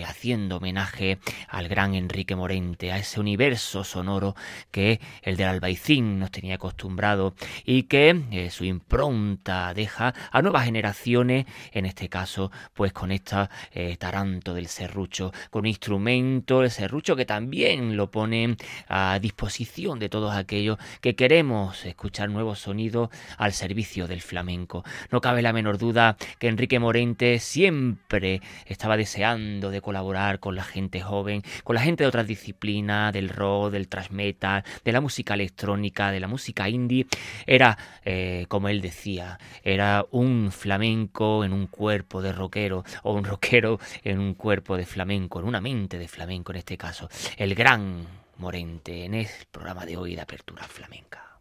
haciendo 0.06 0.58
homenaje 0.58 1.20
al 1.48 1.68
gran 1.68 1.94
Enrique 1.94 2.36
Morente 2.36 2.92
a 2.92 2.98
ese 2.98 3.20
universo 3.20 3.84
sonoro 3.84 4.36
que 4.72 4.93
el 5.22 5.38
del 5.38 5.48
Albaicín 5.48 6.20
nos 6.20 6.32
tenía 6.32 6.56
acostumbrado 6.56 7.36
y 7.66 7.84
que 7.84 8.24
eh, 8.32 8.50
su 8.50 8.66
impronta 8.66 9.74
deja 9.74 10.14
a 10.32 10.42
nuevas 10.42 10.66
generaciones, 10.66 11.46
en 11.72 11.86
este 11.86 12.10
caso, 12.10 12.52
pues 12.74 12.94
con 12.94 13.12
esta 13.12 13.50
eh, 13.72 13.96
taranto 13.98 14.54
del 14.54 14.68
serrucho, 14.68 15.32
con 15.50 15.66
instrumento, 15.66 16.64
el 16.64 16.72
serrucho 16.72 17.16
que 17.16 17.26
también 17.26 17.98
lo 17.98 18.12
pone 18.12 18.56
a 18.88 19.20
disposición 19.20 20.00
de 20.00 20.10
todos 20.10 20.36
aquellos 20.36 20.78
que 21.02 21.16
queremos 21.16 21.86
escuchar 21.86 22.30
nuevos 22.30 22.60
sonidos 22.60 23.10
al 23.38 23.54
servicio 23.54 24.08
del 24.08 24.22
flamenco. 24.22 24.84
No 25.12 25.22
cabe 25.22 25.42
la 25.42 25.54
menor 25.54 25.78
duda 25.78 26.18
que 26.40 26.48
Enrique 26.48 26.80
Morente 26.80 27.40
siempre 27.40 28.42
estaba 28.66 28.98
deseando 28.98 29.70
de 29.70 29.82
colaborar 29.82 30.40
con 30.40 30.56
la 30.56 30.64
gente 30.64 31.02
joven, 31.02 31.44
con 31.64 31.76
la 31.76 31.82
gente 31.82 32.04
de 32.04 32.08
otras 32.08 32.28
disciplinas, 32.28 33.14
del 33.14 33.30
rock, 33.30 33.72
del 33.72 33.88
thrash 33.88 34.10
metal, 34.10 34.64
de 34.84 34.92
la 34.92 35.02
música 35.02 35.34
electrónica, 35.34 36.12
de 36.12 36.20
la 36.20 36.28
música 36.28 36.70
indie, 36.70 37.08
era, 37.46 37.78
eh, 38.04 38.46
como 38.48 38.70
él 38.70 38.82
decía, 38.82 39.40
era 39.64 40.06
un 40.12 40.52
flamenco 40.52 41.44
en 41.44 41.54
un 41.54 41.68
cuerpo 41.68 42.22
de 42.22 42.32
rockero, 42.32 42.84
o 43.04 43.14
un 43.14 43.24
rockero 43.24 43.80
en 44.04 44.20
un 44.20 44.34
cuerpo 44.34 44.78
de 44.78 44.86
flamenco, 44.86 45.40
en 45.40 45.46
una 45.46 45.62
mente 45.62 45.98
de 45.98 46.08
flamenco 46.08 46.52
en 46.52 46.58
este 46.60 46.78
caso. 46.78 47.10
El 47.38 47.56
gran 47.56 48.24
Morente 48.38 49.06
en 49.06 49.14
el 49.14 49.28
programa 49.52 49.86
de 49.86 49.96
hoy 49.96 50.16
de 50.16 50.22
Apertura 50.22 50.64
Flamenca. 50.64 51.33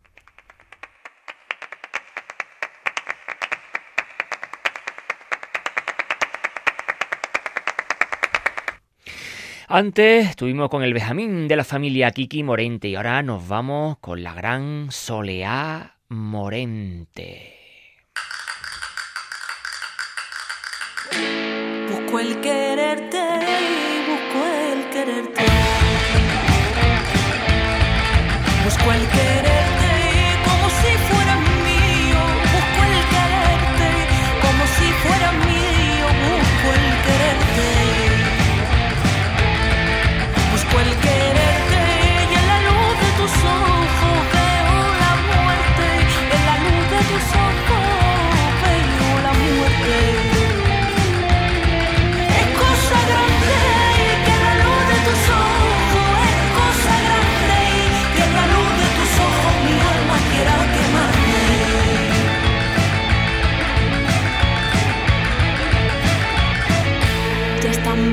Antes 9.74 10.28
estuvimos 10.28 10.68
con 10.68 10.82
el 10.82 10.92
Benjamín 10.92 11.48
de 11.48 11.56
la 11.56 11.64
familia 11.64 12.10
Kiki 12.10 12.42
Morente 12.42 12.88
y 12.88 12.94
ahora 12.94 13.22
nos 13.22 13.48
vamos 13.48 13.96
con 14.02 14.22
la 14.22 14.34
gran 14.34 14.88
Soleá 14.90 15.96
Morente. 16.10 17.54
Busco 21.88 22.18
el 22.20 22.38
quererte, 22.42 23.22
busco 24.10 24.46
el 24.46 24.90
quererte. 24.90 25.42
Busco 28.66 28.92
el 28.92 29.08
quererte 29.08 29.61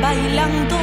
bailando, 0.10 0.79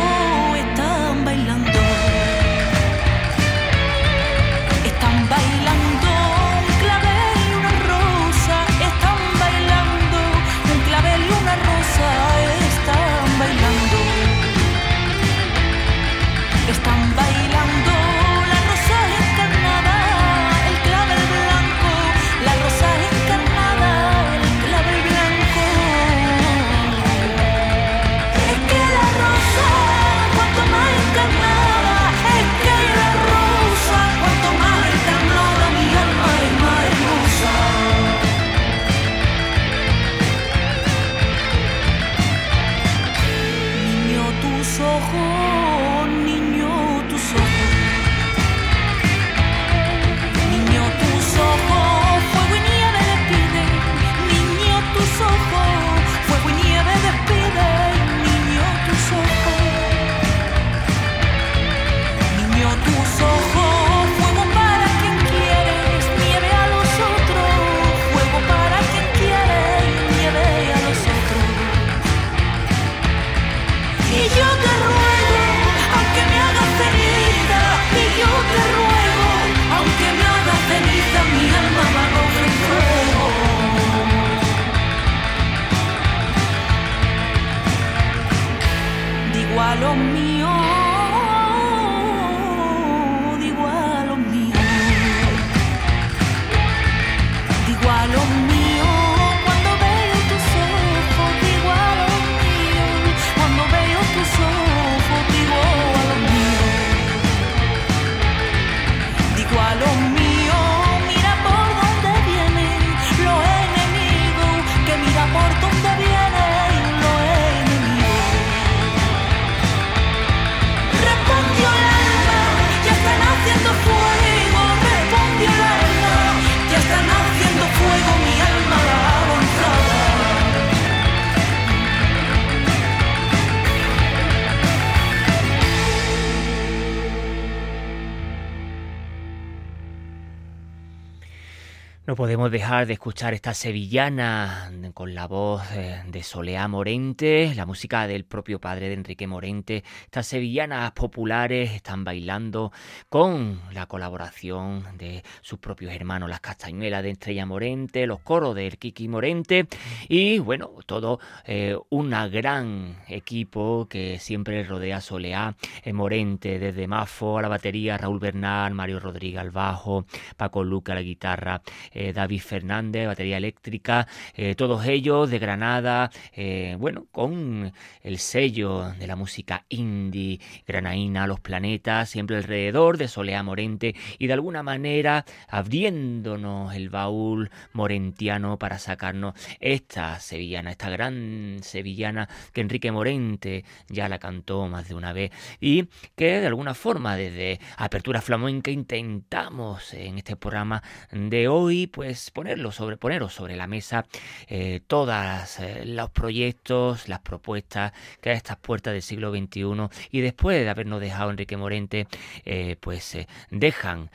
Dejar 142.51 142.87
de 142.87 142.93
escuchar 142.93 143.35
esta 143.35 143.55
sevillana 143.55 144.71
con 144.95 145.15
la 145.15 145.27
voz 145.27 145.63
eh, 145.73 146.03
de 146.07 146.23
Soleá 146.23 146.69
Morente, 146.69 147.53
la 147.57 147.67
música 147.67 148.07
del 148.07 148.25
propio 148.25 148.61
padre 148.61 148.89
de 148.89 148.95
Enrique 148.95 149.27
Morente. 149.27 149.83
Estas 150.05 150.29
sevillanas 150.29 150.93
populares 150.93 151.73
están 151.73 152.05
bailando 152.05 152.73
con 153.09 153.61
la 153.73 153.87
colaboración 153.87 154.85
de 154.97 155.25
sus 155.41 155.59
propios 155.59 155.93
hermanos, 155.93 156.31
las 156.31 156.41
castañuelas 156.41 157.03
de 157.03 157.11
Estrella 157.11 157.47
Morente, 157.47 158.07
los 158.07 158.21
coros 158.21 158.55
de 158.55 158.71
Kiki 158.71 159.09
Morente 159.09 159.67
y 160.09 160.39
bueno, 160.39 160.71
todo 160.87 161.19
eh, 161.45 161.77
un 161.91 162.11
gran 162.11 162.97
equipo 163.09 163.89
que 163.91 164.19
siempre 164.21 164.63
rodea 164.63 164.99
a 164.99 165.01
Soleá 165.01 165.57
Morente, 165.93 166.59
desde 166.59 166.87
Mafo 166.87 167.39
a 167.39 167.43
la 167.43 167.49
batería, 167.49 167.99
Raúl 167.99 168.21
Bernal, 168.21 168.73
Mario 168.73 169.01
Rodríguez 169.01 169.41
al 169.41 169.51
bajo, 169.51 170.07
Paco 170.37 170.63
Luca 170.63 170.93
a 170.93 170.95
la 170.95 171.03
guitarra. 171.03 171.61
Eh, 171.91 172.13
David 172.13 172.36
Fernández, 172.41 173.07
batería 173.07 173.37
eléctrica, 173.37 174.07
eh, 174.35 174.55
todos 174.55 174.87
ellos 174.87 175.31
de 175.31 175.39
Granada, 175.39 176.11
eh, 176.33 176.77
bueno, 176.79 177.07
con 177.13 177.73
el 178.03 178.19
sello 178.19 178.93
de 178.99 179.07
la 179.07 179.17
música 179.17 179.65
indie, 179.69 180.41
granaína, 180.67 181.27
los 181.27 181.41
planetas, 181.41 182.11
siempre 182.11 182.37
alrededor 182.37 182.99
de 182.99 183.09
Soleá 183.09 183.43
Morente 183.43 183.95
y 184.19 184.27
de 184.27 184.33
alguna 184.33 184.63
manera 184.63 185.25
abriéndonos 185.49 186.75
el 186.75 186.91
baúl 186.91 187.51
morentiano 187.73 188.59
para 188.59 188.79
sacarnos 188.79 189.35
esta 189.61 190.19
sevillana, 190.21 190.71
esta 190.71 190.91
gran 190.91 191.59
sevillana 191.63 192.29
que 192.53 192.61
Enrique 192.61 192.93
Morente 192.93 193.65
ya 193.89 194.09
la 194.09 194.19
cantó 194.19 194.67
más 194.69 194.89
de 194.89 194.95
una 194.95 195.13
vez 195.13 195.31
y 195.61 195.89
que 196.15 196.41
de 196.41 196.47
alguna 196.47 196.75
forma 196.75 197.17
desde 197.17 197.61
Apertura 197.77 198.21
Flamenca 198.21 198.71
intentamos 198.71 199.95
en 199.95 200.19
este 200.19 200.37
programa 200.37 200.83
de 201.11 201.49
hoy 201.49 201.87
pues 201.87 202.26
ponerlo 202.31 202.71
poneros 202.99 203.33
sobre 203.33 203.57
la 203.57 203.67
mesa 203.67 204.07
eh, 204.49 204.81
todos 204.87 205.59
eh, 205.61 205.85
los 205.85 206.11
proyectos, 206.11 207.09
las 207.09 207.21
propuestas 207.21 207.93
que 208.21 208.31
a 208.31 208.33
estas 208.33 208.57
puertas 208.57 208.93
del 208.93 209.03
siglo 209.03 209.31
XXI 209.31 209.89
y 210.11 210.21
después 210.21 210.59
de 210.63 210.69
habernos 210.69 211.01
dejado 211.01 211.31
Enrique 211.31 211.57
Morente, 211.57 212.07
eh, 212.45 212.77
pues 212.81 213.17
dejan 213.51 214.11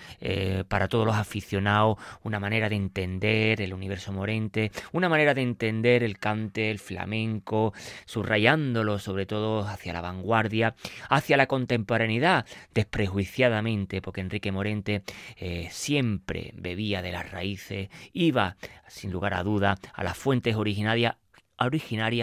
para 0.67 0.87
todos 0.87 1.05
los 1.05 1.15
aficionados 1.15 1.97
una 2.23 2.39
manera 2.39 2.69
de 2.69 2.75
entender 2.75 3.61
el 3.61 3.73
universo 3.73 4.11
Morente, 4.11 4.71
una 4.91 5.09
manera 5.09 5.33
de 5.33 5.41
entender 5.41 6.03
el 6.03 6.17
cante, 6.19 6.69
el 6.69 6.79
flamenco, 6.79 7.73
subrayándolo 8.05 8.99
sobre 8.99 9.25
todo 9.25 9.67
hacia 9.67 9.93
la 9.93 10.01
vanguardia, 10.01 10.75
hacia 11.09 11.37
la 11.37 11.47
contemporaneidad, 11.47 12.45
desprejuiciadamente, 12.73 14.01
porque 14.01 14.21
Enrique 14.21 14.51
Morente 14.51 15.03
siempre 15.69 16.51
bebía 16.55 17.01
de 17.01 17.11
las 17.11 17.31
raíces 17.31 17.89
iba, 18.13 18.57
sin 18.87 19.11
lugar 19.11 19.33
a 19.33 19.43
duda, 19.43 19.77
a 19.93 20.03
las 20.03 20.17
fuentes 20.17 20.55
originarias 20.55 21.15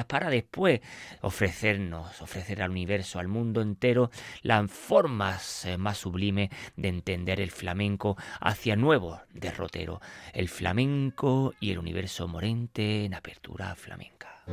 para 0.07 0.31
después 0.31 0.81
ofrecernos, 1.21 2.21
ofrecer 2.23 2.63
al 2.63 2.71
universo, 2.71 3.19
al 3.19 3.29
mundo 3.29 3.61
entero, 3.61 4.11
las 4.43 4.71
formas 4.71 5.65
eh, 5.65 5.79
más 5.79 5.99
sublimes 5.99 6.51
de 6.77 6.89
entender 6.89 7.41
el 7.41 7.51
flamenco 7.51 8.17
hacia 8.41 8.77
nuevos 8.77 9.21
derroteros. 9.33 10.01
El 10.33 10.49
flamenco 10.49 11.55
y 11.61 11.71
el 11.71 11.79
universo 11.79 12.27
morente 12.29 13.05
en 13.05 13.15
apertura 13.15 13.75
flamenca. 13.75 14.45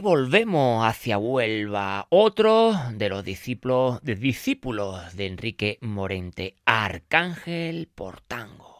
Volvemos 0.00 0.86
hacia 0.86 1.18
Huelva, 1.18 2.06
otro 2.10 2.72
de 2.92 3.08
los 3.08 3.24
discípulos 3.24 4.02
de, 4.02 4.14
discípulos 4.14 5.16
de 5.16 5.26
Enrique 5.26 5.78
Morente, 5.80 6.56
Arcángel 6.64 7.88
Portango. 7.94 8.76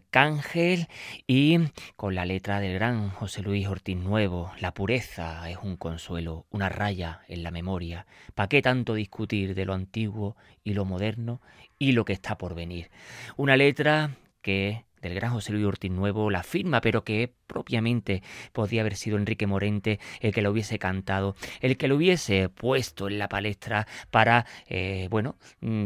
Arcángel 0.00 0.88
y 1.26 1.58
con 1.94 2.14
la 2.14 2.24
letra 2.24 2.58
del 2.58 2.74
gran 2.74 3.10
José 3.10 3.42
Luis 3.42 3.68
Ortiz 3.68 3.96
Nuevo, 3.96 4.50
la 4.58 4.72
pureza 4.72 5.48
es 5.50 5.58
un 5.62 5.76
consuelo, 5.76 6.46
una 6.50 6.70
raya 6.70 7.20
en 7.28 7.42
la 7.42 7.50
memoria. 7.50 8.06
¿Para 8.34 8.48
qué 8.48 8.62
tanto 8.62 8.94
discutir 8.94 9.54
de 9.54 9.66
lo 9.66 9.74
antiguo 9.74 10.36
y 10.64 10.72
lo 10.72 10.86
moderno 10.86 11.42
y 11.78 11.92
lo 11.92 12.06
que 12.06 12.14
está 12.14 12.38
por 12.38 12.54
venir? 12.54 12.90
Una 13.36 13.56
letra 13.58 14.16
que 14.40 14.86
del 15.02 15.14
gran 15.14 15.32
José 15.32 15.52
Luis 15.52 15.66
Ortiz 15.66 15.90
Nuevo 15.90 16.30
la 16.30 16.42
firma, 16.42 16.80
pero 16.80 17.04
que 17.04 17.34
propiamente 17.50 18.22
podía 18.52 18.82
haber 18.82 18.94
sido 18.94 19.18
Enrique 19.18 19.48
Morente 19.48 19.98
el 20.20 20.32
que 20.32 20.40
lo 20.40 20.52
hubiese 20.52 20.78
cantado, 20.78 21.34
el 21.60 21.76
que 21.76 21.88
lo 21.88 21.96
hubiese 21.96 22.48
puesto 22.48 23.08
en 23.08 23.18
la 23.18 23.28
palestra 23.28 23.88
para, 24.12 24.46
eh, 24.68 25.08
bueno, 25.10 25.34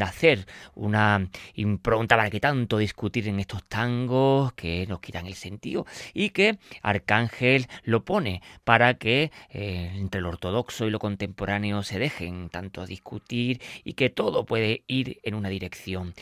hacer 0.02 0.46
una 0.74 1.26
impronta 1.54 2.18
para 2.18 2.28
que 2.28 2.38
tanto 2.38 2.76
discutir 2.76 3.28
en 3.28 3.40
estos 3.40 3.64
tangos 3.64 4.52
que 4.52 4.86
nos 4.86 5.00
quitan 5.00 5.26
el 5.26 5.34
sentido 5.34 5.86
y 6.12 6.30
que 6.30 6.58
Arcángel 6.82 7.66
lo 7.84 8.04
pone 8.04 8.42
para 8.64 8.94
que 8.94 9.30
eh, 9.48 9.90
entre 9.94 10.20
lo 10.20 10.28
ortodoxo 10.28 10.86
y 10.86 10.90
lo 10.90 10.98
contemporáneo 10.98 11.82
se 11.82 11.98
dejen 11.98 12.50
tanto 12.50 12.84
discutir 12.84 13.62
y 13.84 13.94
que 13.94 14.10
todo 14.10 14.44
puede 14.44 14.84
ir 14.86 15.18
en 15.22 15.34
una 15.34 15.48
dirección 15.48 16.12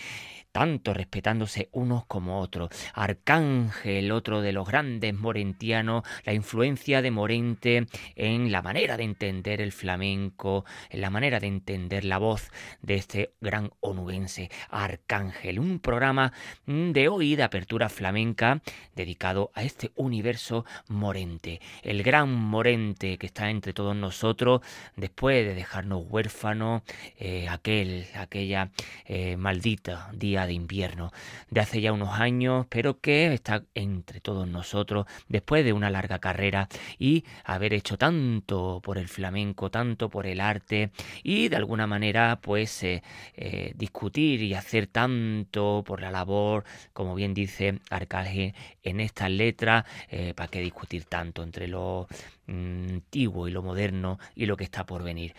tanto 0.53 0.93
respetándose 0.95 1.68
unos 1.72 2.05
como 2.07 2.40
otros. 2.40 2.68
Arcángel, 2.95 4.12
otro 4.12 4.43
de 4.43 4.53
los 4.53 4.68
grandes 4.68 5.14
la 5.34 6.32
influencia 6.32 7.02
de 7.02 7.10
Morente 7.10 7.86
en 8.16 8.52
la 8.52 8.62
manera 8.62 8.96
de 8.96 9.04
entender 9.04 9.60
el 9.60 9.72
flamenco, 9.72 10.64
en 10.90 11.00
la 11.00 11.10
manera 11.10 11.40
de 11.40 11.46
entender 11.46 12.04
la 12.04 12.18
voz 12.18 12.50
de 12.82 12.96
este 12.96 13.32
gran 13.40 13.70
onubense 13.80 14.50
Arcángel. 14.68 15.58
Un 15.58 15.78
programa 15.78 16.32
de 16.66 17.08
hoy 17.08 17.36
de 17.36 17.42
apertura 17.42 17.88
flamenca 17.88 18.60
dedicado 18.94 19.50
a 19.54 19.62
este 19.62 19.90
universo 19.94 20.64
morente. 20.88 21.60
El 21.82 22.02
gran 22.02 22.32
morente 22.32 23.18
que 23.18 23.26
está 23.26 23.50
entre 23.50 23.72
todos 23.72 23.96
nosotros 23.96 24.60
después 24.96 25.46
de 25.46 25.54
dejarnos 25.54 26.04
huérfanos, 26.08 26.82
eh, 27.18 27.48
aquel, 27.48 28.06
aquella 28.14 28.70
eh, 29.06 29.36
maldita 29.36 30.10
día 30.12 30.46
de 30.46 30.52
invierno 30.52 31.12
de 31.50 31.60
hace 31.60 31.80
ya 31.80 31.92
unos 31.92 32.20
años, 32.20 32.66
pero 32.68 33.00
que 33.00 33.32
está 33.32 33.64
entre 33.74 34.20
todos 34.20 34.48
nosotros 34.48 35.06
después 35.28 35.64
de 35.64 35.72
una 35.72 35.90
larga 35.90 36.18
carrera 36.18 36.68
y 36.98 37.24
haber 37.44 37.74
hecho 37.74 37.96
tanto 37.98 38.80
por 38.82 38.98
el 38.98 39.08
flamenco, 39.08 39.70
tanto 39.70 40.08
por 40.08 40.26
el 40.26 40.40
arte 40.40 40.90
y 41.22 41.48
de 41.48 41.56
alguna 41.56 41.86
manera 41.86 42.38
pues 42.42 42.82
eh, 42.82 43.02
eh, 43.34 43.72
discutir 43.74 44.42
y 44.42 44.54
hacer 44.54 44.86
tanto 44.86 45.82
por 45.86 46.00
la 46.00 46.10
labor, 46.10 46.64
como 46.92 47.14
bien 47.14 47.34
dice 47.34 47.80
Arcángel 47.90 48.54
en 48.82 49.00
estas 49.00 49.30
letras, 49.30 49.84
eh, 50.08 50.34
para 50.34 50.48
qué 50.48 50.60
discutir 50.60 51.04
tanto 51.04 51.42
entre 51.42 51.68
lo 51.68 52.08
mm, 52.46 53.02
antiguo 53.12 53.48
y 53.48 53.50
lo 53.50 53.62
moderno 53.62 54.18
y 54.34 54.46
lo 54.46 54.56
que 54.56 54.64
está 54.64 54.84
por 54.84 55.02
venir. 55.02 55.34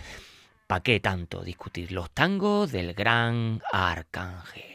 ¿Para 0.68 0.82
qué 0.82 1.00
tanto 1.00 1.44
discutir 1.44 1.92
los 1.92 2.12
tangos 2.12 2.72
del 2.72 2.94
gran 2.94 3.62
Arcángel? 3.72 4.73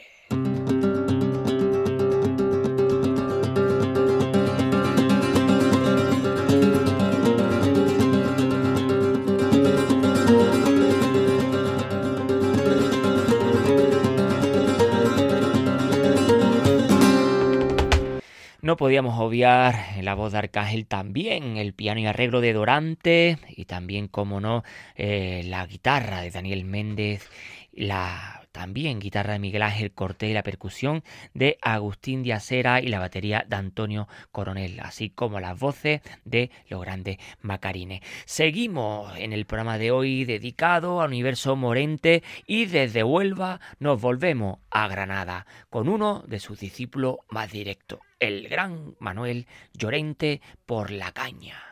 No 18.69 18.77
podíamos 18.77 19.19
obviar 19.19 19.73
la 20.03 20.13
voz 20.13 20.31
de 20.31 20.37
Arcángel 20.37 20.85
también 20.85 21.57
el 21.57 21.73
piano 21.73 22.01
y 22.01 22.05
arreglo 22.05 22.39
de 22.39 22.53
Dorante 22.53 23.39
y 23.49 23.65
también, 23.65 24.07
como 24.07 24.41
no, 24.41 24.63
eh, 24.95 25.41
la 25.45 25.65
guitarra 25.65 26.21
de 26.21 26.29
Daniel 26.29 26.65
Méndez, 26.65 27.27
la 27.73 28.38
también 28.51 28.99
guitarra 28.99 29.33
de 29.33 29.39
Miguel 29.39 29.61
Ángel 29.61 29.91
Cortés 29.91 30.29
y 30.29 30.33
la 30.33 30.43
percusión 30.43 31.03
de 31.33 31.57
Agustín 31.61 32.23
Diacera 32.23 32.81
y 32.81 32.87
la 32.87 32.99
batería 32.99 33.45
de 33.47 33.55
Antonio 33.55 34.07
Coronel, 34.31 34.79
así 34.81 35.09
como 35.09 35.39
las 35.39 35.59
voces 35.59 36.01
de 36.25 36.51
los 36.67 36.81
grandes 36.81 37.17
Macarines. 37.41 38.01
Seguimos 38.25 39.15
en 39.17 39.33
el 39.33 39.45
programa 39.45 39.77
de 39.77 39.91
hoy 39.91 40.25
dedicado 40.25 41.01
al 41.01 41.09
universo 41.09 41.55
morente 41.55 42.23
y 42.45 42.65
desde 42.65 43.03
Huelva 43.03 43.59
nos 43.79 44.01
volvemos 44.01 44.59
a 44.69 44.87
Granada 44.87 45.45
con 45.69 45.89
uno 45.89 46.23
de 46.27 46.39
sus 46.39 46.59
discípulos 46.59 47.17
más 47.29 47.51
directos, 47.51 47.99
el 48.19 48.47
gran 48.47 48.95
Manuel 48.99 49.47
Llorente 49.73 50.41
por 50.65 50.91
la 50.91 51.11
caña. 51.11 51.63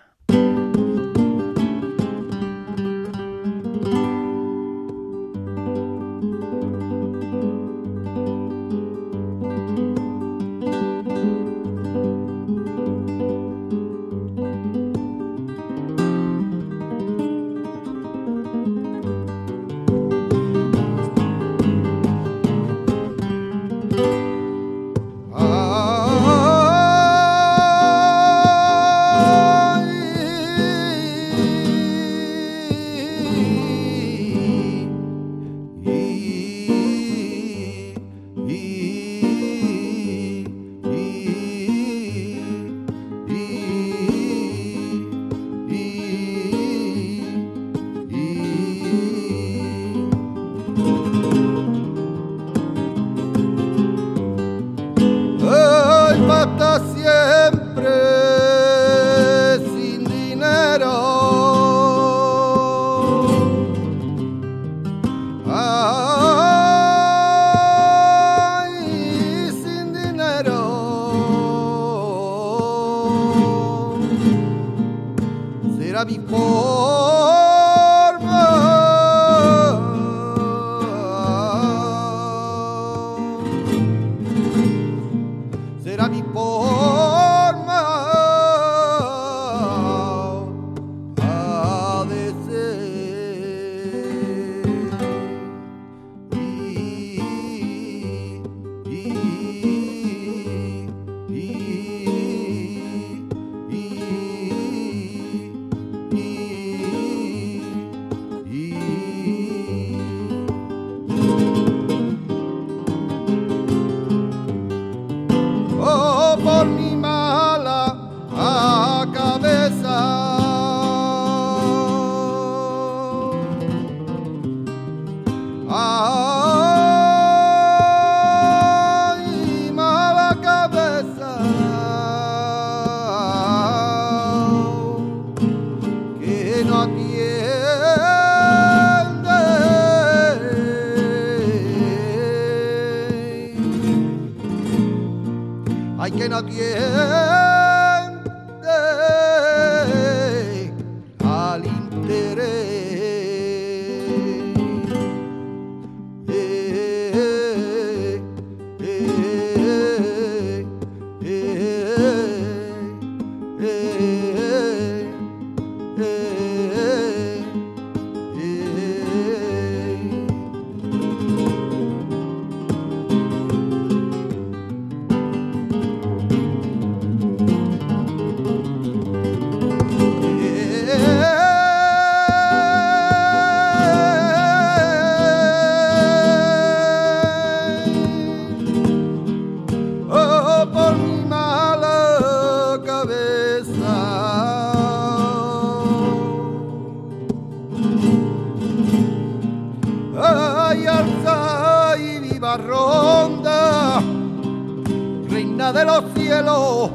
los 206.02 206.92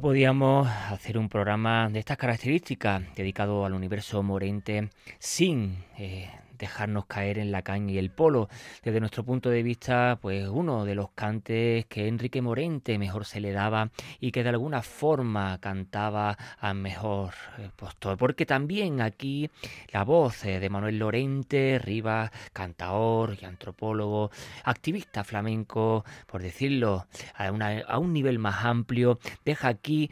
Podíamos 0.00 0.68
hacer 0.68 1.18
un 1.18 1.28
programa 1.28 1.88
de 1.90 1.98
estas 1.98 2.16
características 2.16 3.02
dedicado 3.14 3.64
al 3.64 3.74
universo 3.74 4.22
morente 4.22 4.88
sin 5.18 5.84
eh, 5.98 6.30
dejarnos 6.62 7.06
caer 7.06 7.38
en 7.38 7.50
la 7.50 7.62
caña 7.62 7.92
y 7.92 7.98
el 7.98 8.10
polo. 8.10 8.48
Desde 8.84 9.00
nuestro 9.00 9.24
punto 9.24 9.50
de 9.50 9.64
vista, 9.64 10.18
pues 10.22 10.46
uno 10.48 10.84
de 10.84 10.94
los 10.94 11.10
cantes 11.10 11.86
que 11.86 12.06
Enrique 12.06 12.40
Morente 12.40 12.98
mejor 12.98 13.24
se 13.24 13.40
le 13.40 13.50
daba 13.50 13.90
y 14.20 14.30
que 14.30 14.44
de 14.44 14.50
alguna 14.50 14.80
forma 14.80 15.58
cantaba 15.58 16.38
a 16.60 16.72
mejor 16.72 17.34
eh, 17.58 17.68
postor. 17.74 18.16
Porque 18.16 18.46
también 18.46 19.00
aquí 19.00 19.50
la 19.92 20.04
voz 20.04 20.44
eh, 20.44 20.60
de 20.60 20.70
Manuel 20.70 21.00
Lorente, 21.00 21.80
Rivas, 21.80 22.30
cantaor 22.52 23.36
y 23.40 23.44
antropólogo, 23.44 24.30
activista 24.62 25.24
flamenco, 25.24 26.04
por 26.28 26.42
decirlo, 26.42 27.06
a, 27.34 27.48
a 27.88 27.98
un 27.98 28.12
nivel 28.12 28.38
más 28.38 28.64
amplio, 28.64 29.18
deja 29.44 29.66
aquí 29.66 30.10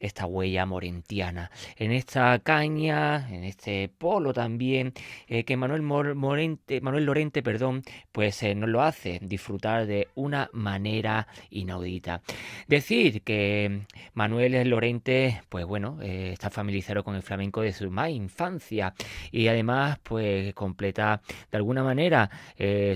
esta 0.00 0.26
huella 0.26 0.66
morentiana. 0.66 1.50
En 1.76 1.92
esta 1.92 2.38
caña, 2.40 3.28
en 3.30 3.44
este 3.44 3.88
polo 3.88 4.32
también, 4.32 4.92
eh, 5.28 5.44
que 5.44 5.56
Manuel, 5.56 5.82
Morente, 5.82 6.80
Manuel 6.80 7.04
Lorente 7.04 7.42
perdón, 7.42 7.82
pues 8.12 8.42
eh, 8.42 8.54
nos 8.54 8.68
lo 8.68 8.82
hace 8.82 9.18
disfrutar 9.22 9.86
de 9.86 10.08
una 10.14 10.50
manera 10.52 11.26
inaudita. 11.50 12.22
Decir 12.68 13.22
que 13.22 13.82
Manuel 14.14 14.68
Lorente, 14.68 15.42
pues 15.48 15.64
bueno, 15.64 15.98
eh, 16.02 16.30
está 16.32 16.50
familiarizado 16.50 17.04
con 17.04 17.14
el 17.14 17.22
flamenco 17.22 17.62
de 17.62 17.72
su 17.72 17.90
más 17.90 18.10
infancia 18.10 18.94
y 19.30 19.48
además 19.48 19.98
pues 20.02 20.54
completa 20.54 21.22
de 21.50 21.56
alguna 21.56 21.82
manera 21.82 22.30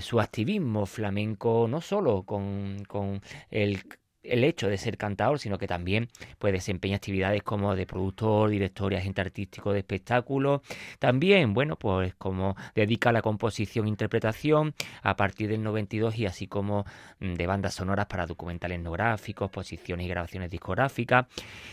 su 0.00 0.20
activismo 0.20 0.86
flamenco 0.86 1.66
no 1.68 1.80
solo 1.80 2.22
con, 2.24 2.84
con 2.86 3.20
el 3.50 3.82
el 4.22 4.44
hecho 4.44 4.68
de 4.68 4.78
ser 4.78 4.96
cantador, 4.96 5.38
sino 5.38 5.58
que 5.58 5.66
también 5.66 6.08
puede 6.38 6.54
desempeñar 6.54 6.96
actividades 6.96 7.42
como 7.42 7.74
de 7.74 7.86
productor, 7.86 8.50
director 8.50 8.92
y 8.92 8.96
agente 8.96 9.20
artístico 9.20 9.72
de 9.72 9.80
espectáculos. 9.80 10.60
También, 10.98 11.54
bueno, 11.54 11.76
pues 11.76 12.14
como 12.14 12.56
dedica 12.74 13.10
a 13.10 13.12
la 13.12 13.22
composición 13.22 13.86
e 13.86 13.88
interpretación 13.88 14.74
a 15.02 15.16
partir 15.16 15.48
del 15.48 15.62
92 15.62 16.18
y 16.18 16.26
así 16.26 16.46
como 16.46 16.84
mm, 17.20 17.34
de 17.34 17.46
bandas 17.46 17.74
sonoras 17.74 18.06
para 18.06 18.26
documentales 18.26 18.78
etnográficos, 18.78 19.46
exposiciones 19.46 20.06
y 20.06 20.08
grabaciones 20.08 20.50
discográficas, 20.50 21.26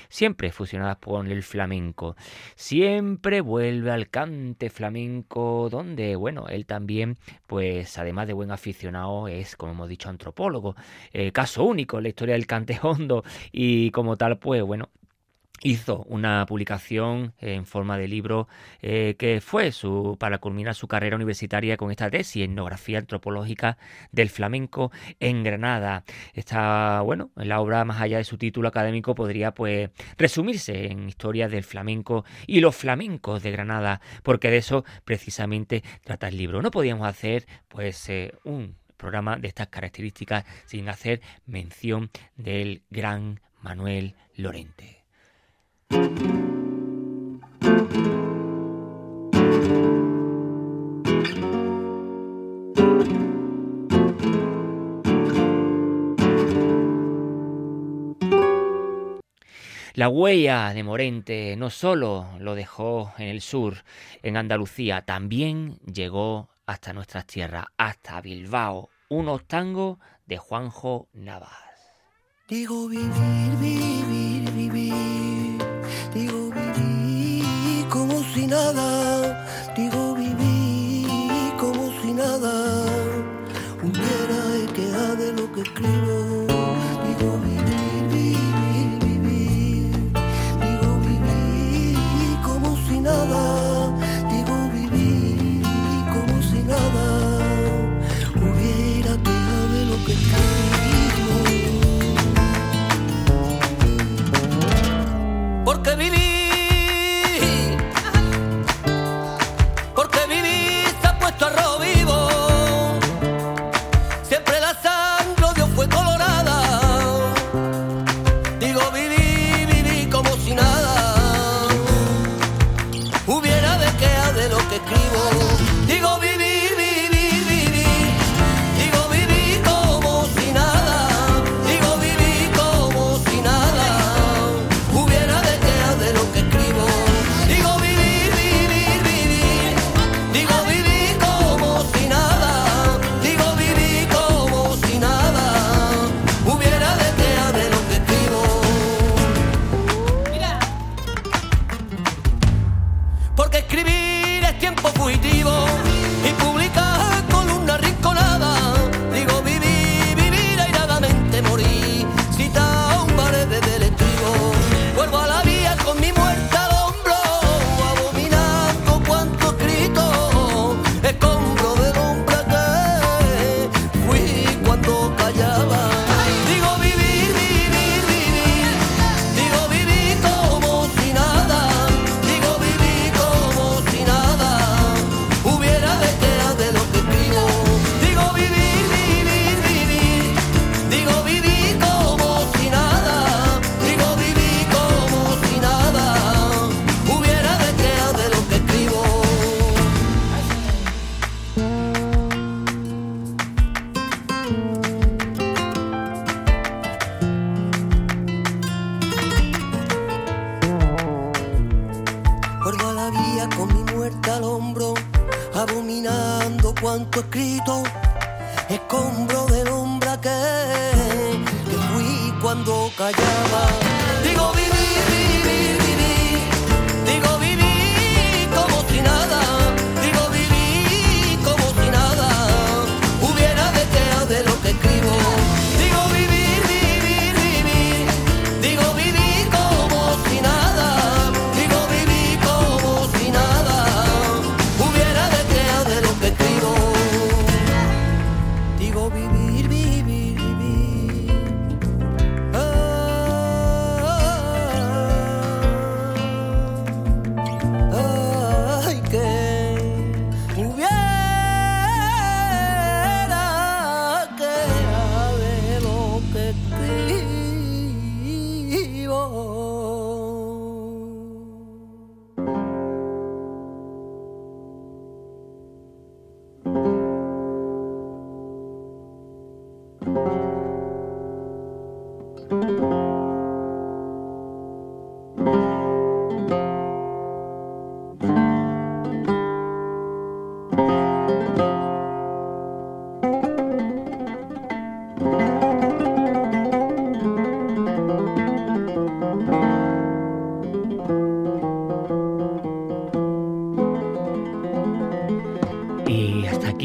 siempre 0.09 0.51
fusionadas 0.51 0.97
con 0.97 1.29
el 1.29 1.43
flamenco. 1.43 2.15
Siempre 2.55 3.41
vuelve 3.41 3.91
al 3.91 4.09
cante 4.09 4.69
flamenco, 4.69 5.67
donde, 5.69 6.15
bueno, 6.15 6.47
él 6.47 6.65
también, 6.65 7.17
pues 7.45 7.97
además 7.97 8.27
de 8.27 8.33
buen 8.33 8.51
aficionado, 8.51 9.27
es, 9.27 9.55
como 9.55 9.73
hemos 9.73 9.89
dicho, 9.89 10.09
antropólogo. 10.09 10.75
Eh, 11.11 11.31
caso 11.31 11.63
único 11.63 11.97
en 11.97 12.03
la 12.03 12.09
historia 12.09 12.36
el 12.37 12.47
cante 12.47 12.79
hondo 12.81 13.23
y 13.51 13.91
como 13.91 14.15
tal, 14.15 14.39
pues 14.39 14.63
bueno, 14.63 14.89
hizo 15.63 16.03
una 16.07 16.45
publicación 16.45 17.33
en 17.39 17.65
forma 17.65 17.97
de 17.97 18.07
libro 18.07 18.47
eh, 18.81 19.15
que 19.17 19.41
fue 19.41 19.71
su 19.71 20.15
para 20.19 20.37
culminar 20.37 20.75
su 20.75 20.87
carrera 20.87 21.15
universitaria 21.15 21.77
con 21.77 21.91
esta 21.91 22.09
tesis 22.09 22.43
etnografía 22.43 22.99
antropológica 22.99 23.77
del 24.11 24.29
flamenco 24.29 24.91
en 25.19 25.43
Granada. 25.43 26.03
Esta 26.33 27.01
bueno 27.01 27.31
la 27.35 27.59
obra 27.59 27.85
más 27.85 28.01
allá 28.01 28.17
de 28.17 28.23
su 28.23 28.37
título 28.37 28.67
académico 28.67 29.15
podría 29.15 29.53
pues 29.53 29.89
resumirse 30.17 30.91
en 30.91 31.09
historias 31.09 31.51
del 31.51 31.63
flamenco 31.63 32.23
y 32.45 32.59
los 32.59 32.75
flamencos 32.75 33.41
de 33.41 33.51
Granada 33.51 34.01
porque 34.23 34.51
de 34.51 34.57
eso 34.57 34.85
precisamente 35.05 35.83
trata 36.03 36.27
el 36.27 36.37
libro. 36.37 36.61
No 36.61 36.71
podíamos 36.71 37.07
hacer 37.07 37.47
pues 37.67 38.09
eh, 38.09 38.33
un 38.43 38.75
programa 38.97 39.37
de 39.37 39.47
estas 39.47 39.67
características 39.67 40.45
sin 40.65 40.89
hacer 40.89 41.21
mención 41.45 42.09
del 42.35 42.83
gran 42.89 43.39
Manuel 43.61 44.15
Lorente. 44.35 45.03
La 59.97 60.09
huella 60.09 60.75
de 60.75 60.83
Morente 60.83 61.55
no 61.57 61.71
solo 61.71 62.27
lo 62.39 62.53
dejó 62.53 63.13
en 63.17 63.29
el 63.29 63.41
sur, 63.41 63.77
en 64.21 64.37
Andalucía, 64.37 65.01
también 65.01 65.79
llegó 65.91 66.49
hasta 66.67 66.93
nuestras 66.93 67.25
tierras, 67.25 67.65
hasta 67.77 68.21
Bilbao, 68.21 68.89
unos 69.09 69.47
tangos 69.47 69.97
de 70.25 70.37
Juanjo 70.37 71.07
Navas. 71.13 71.49
Digo 72.47 72.87
vivir, 72.87 73.57
vivir, 73.59 74.51
vivir, 74.51 75.57
digo 76.13 76.49
vivir 76.51 77.87
como 77.89 78.21
si 78.33 78.47
nada, 78.47 78.96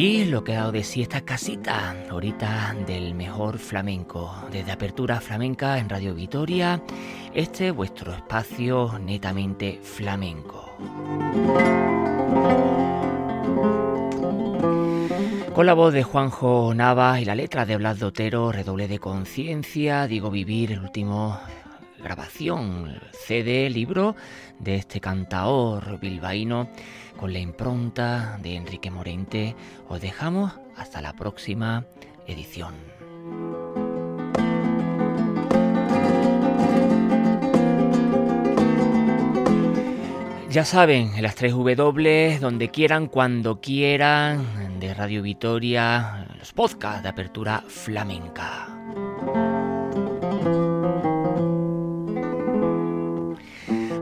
Y 0.02 0.24
lo 0.24 0.42
que 0.42 0.56
ha 0.56 0.62
dado 0.62 0.72
de 0.72 0.82
sí 0.82 1.00
esta 1.00 1.20
casita, 1.20 1.94
ahorita 2.10 2.74
del 2.88 3.14
mejor 3.14 3.56
flamenco. 3.58 4.34
Desde 4.50 4.72
Apertura 4.72 5.20
Flamenca 5.20 5.78
en 5.78 5.88
Radio 5.88 6.12
Vitoria, 6.12 6.82
este 7.32 7.70
vuestro 7.70 8.12
espacio 8.12 8.98
netamente 8.98 9.78
flamenco. 9.80 10.76
Con 15.54 15.66
la 15.66 15.74
voz 15.74 15.92
de 15.92 16.02
Juanjo 16.02 16.74
Nava 16.74 17.20
y 17.20 17.24
la 17.24 17.36
letra 17.36 17.64
de 17.64 17.76
Blas 17.76 18.00
Dotero, 18.00 18.50
redoble 18.50 18.88
de 18.88 18.98
conciencia, 18.98 20.08
digo 20.08 20.32
vivir, 20.32 20.72
el 20.72 20.80
último 20.80 21.38
grabación, 22.02 23.00
CD, 23.12 23.70
libro 23.70 24.16
de 24.58 24.76
este 24.76 25.00
cantaor 25.00 25.98
bilbaíno 26.00 26.68
con 27.16 27.32
la 27.32 27.38
impronta 27.38 28.38
de 28.42 28.56
Enrique 28.56 28.90
Morente. 28.90 29.54
Os 29.88 30.00
dejamos 30.00 30.52
hasta 30.76 31.00
la 31.00 31.12
próxima 31.14 31.84
edición. 32.26 32.74
Ya 40.50 40.66
saben, 40.66 41.14
en 41.14 41.22
las 41.22 41.34
3 41.34 41.52
W, 41.52 42.38
donde 42.38 42.70
quieran, 42.70 43.06
cuando 43.06 43.62
quieran, 43.62 44.78
de 44.80 44.92
Radio 44.92 45.22
Vitoria, 45.22 46.26
los 46.38 46.52
podcasts 46.52 47.02
de 47.02 47.08
apertura 47.08 47.64
flamenca. 47.66 48.71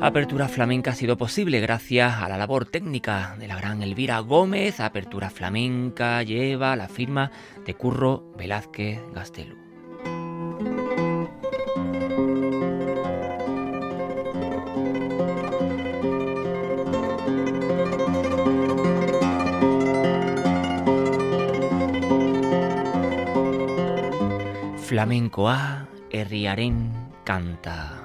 Apertura 0.02 0.48
Flamenca 0.48 0.92
ha 0.92 0.94
sido 0.94 1.18
posible 1.18 1.60
gracias 1.60 2.14
a 2.22 2.28
la 2.28 2.38
labor 2.38 2.64
técnica 2.64 3.36
de 3.38 3.46
la 3.46 3.56
gran 3.56 3.82
Elvira 3.82 4.18
Gómez. 4.20 4.80
Apertura 4.80 5.28
Flamenca 5.28 6.22
lleva 6.22 6.74
la 6.74 6.88
firma 6.88 7.30
de 7.66 7.74
Curro 7.74 8.32
Velázquez 8.36 8.98
Gastelú. 9.12 9.56
Flamencoa 24.78 25.86
herriaren 26.10 26.90
kanta. 27.22 27.99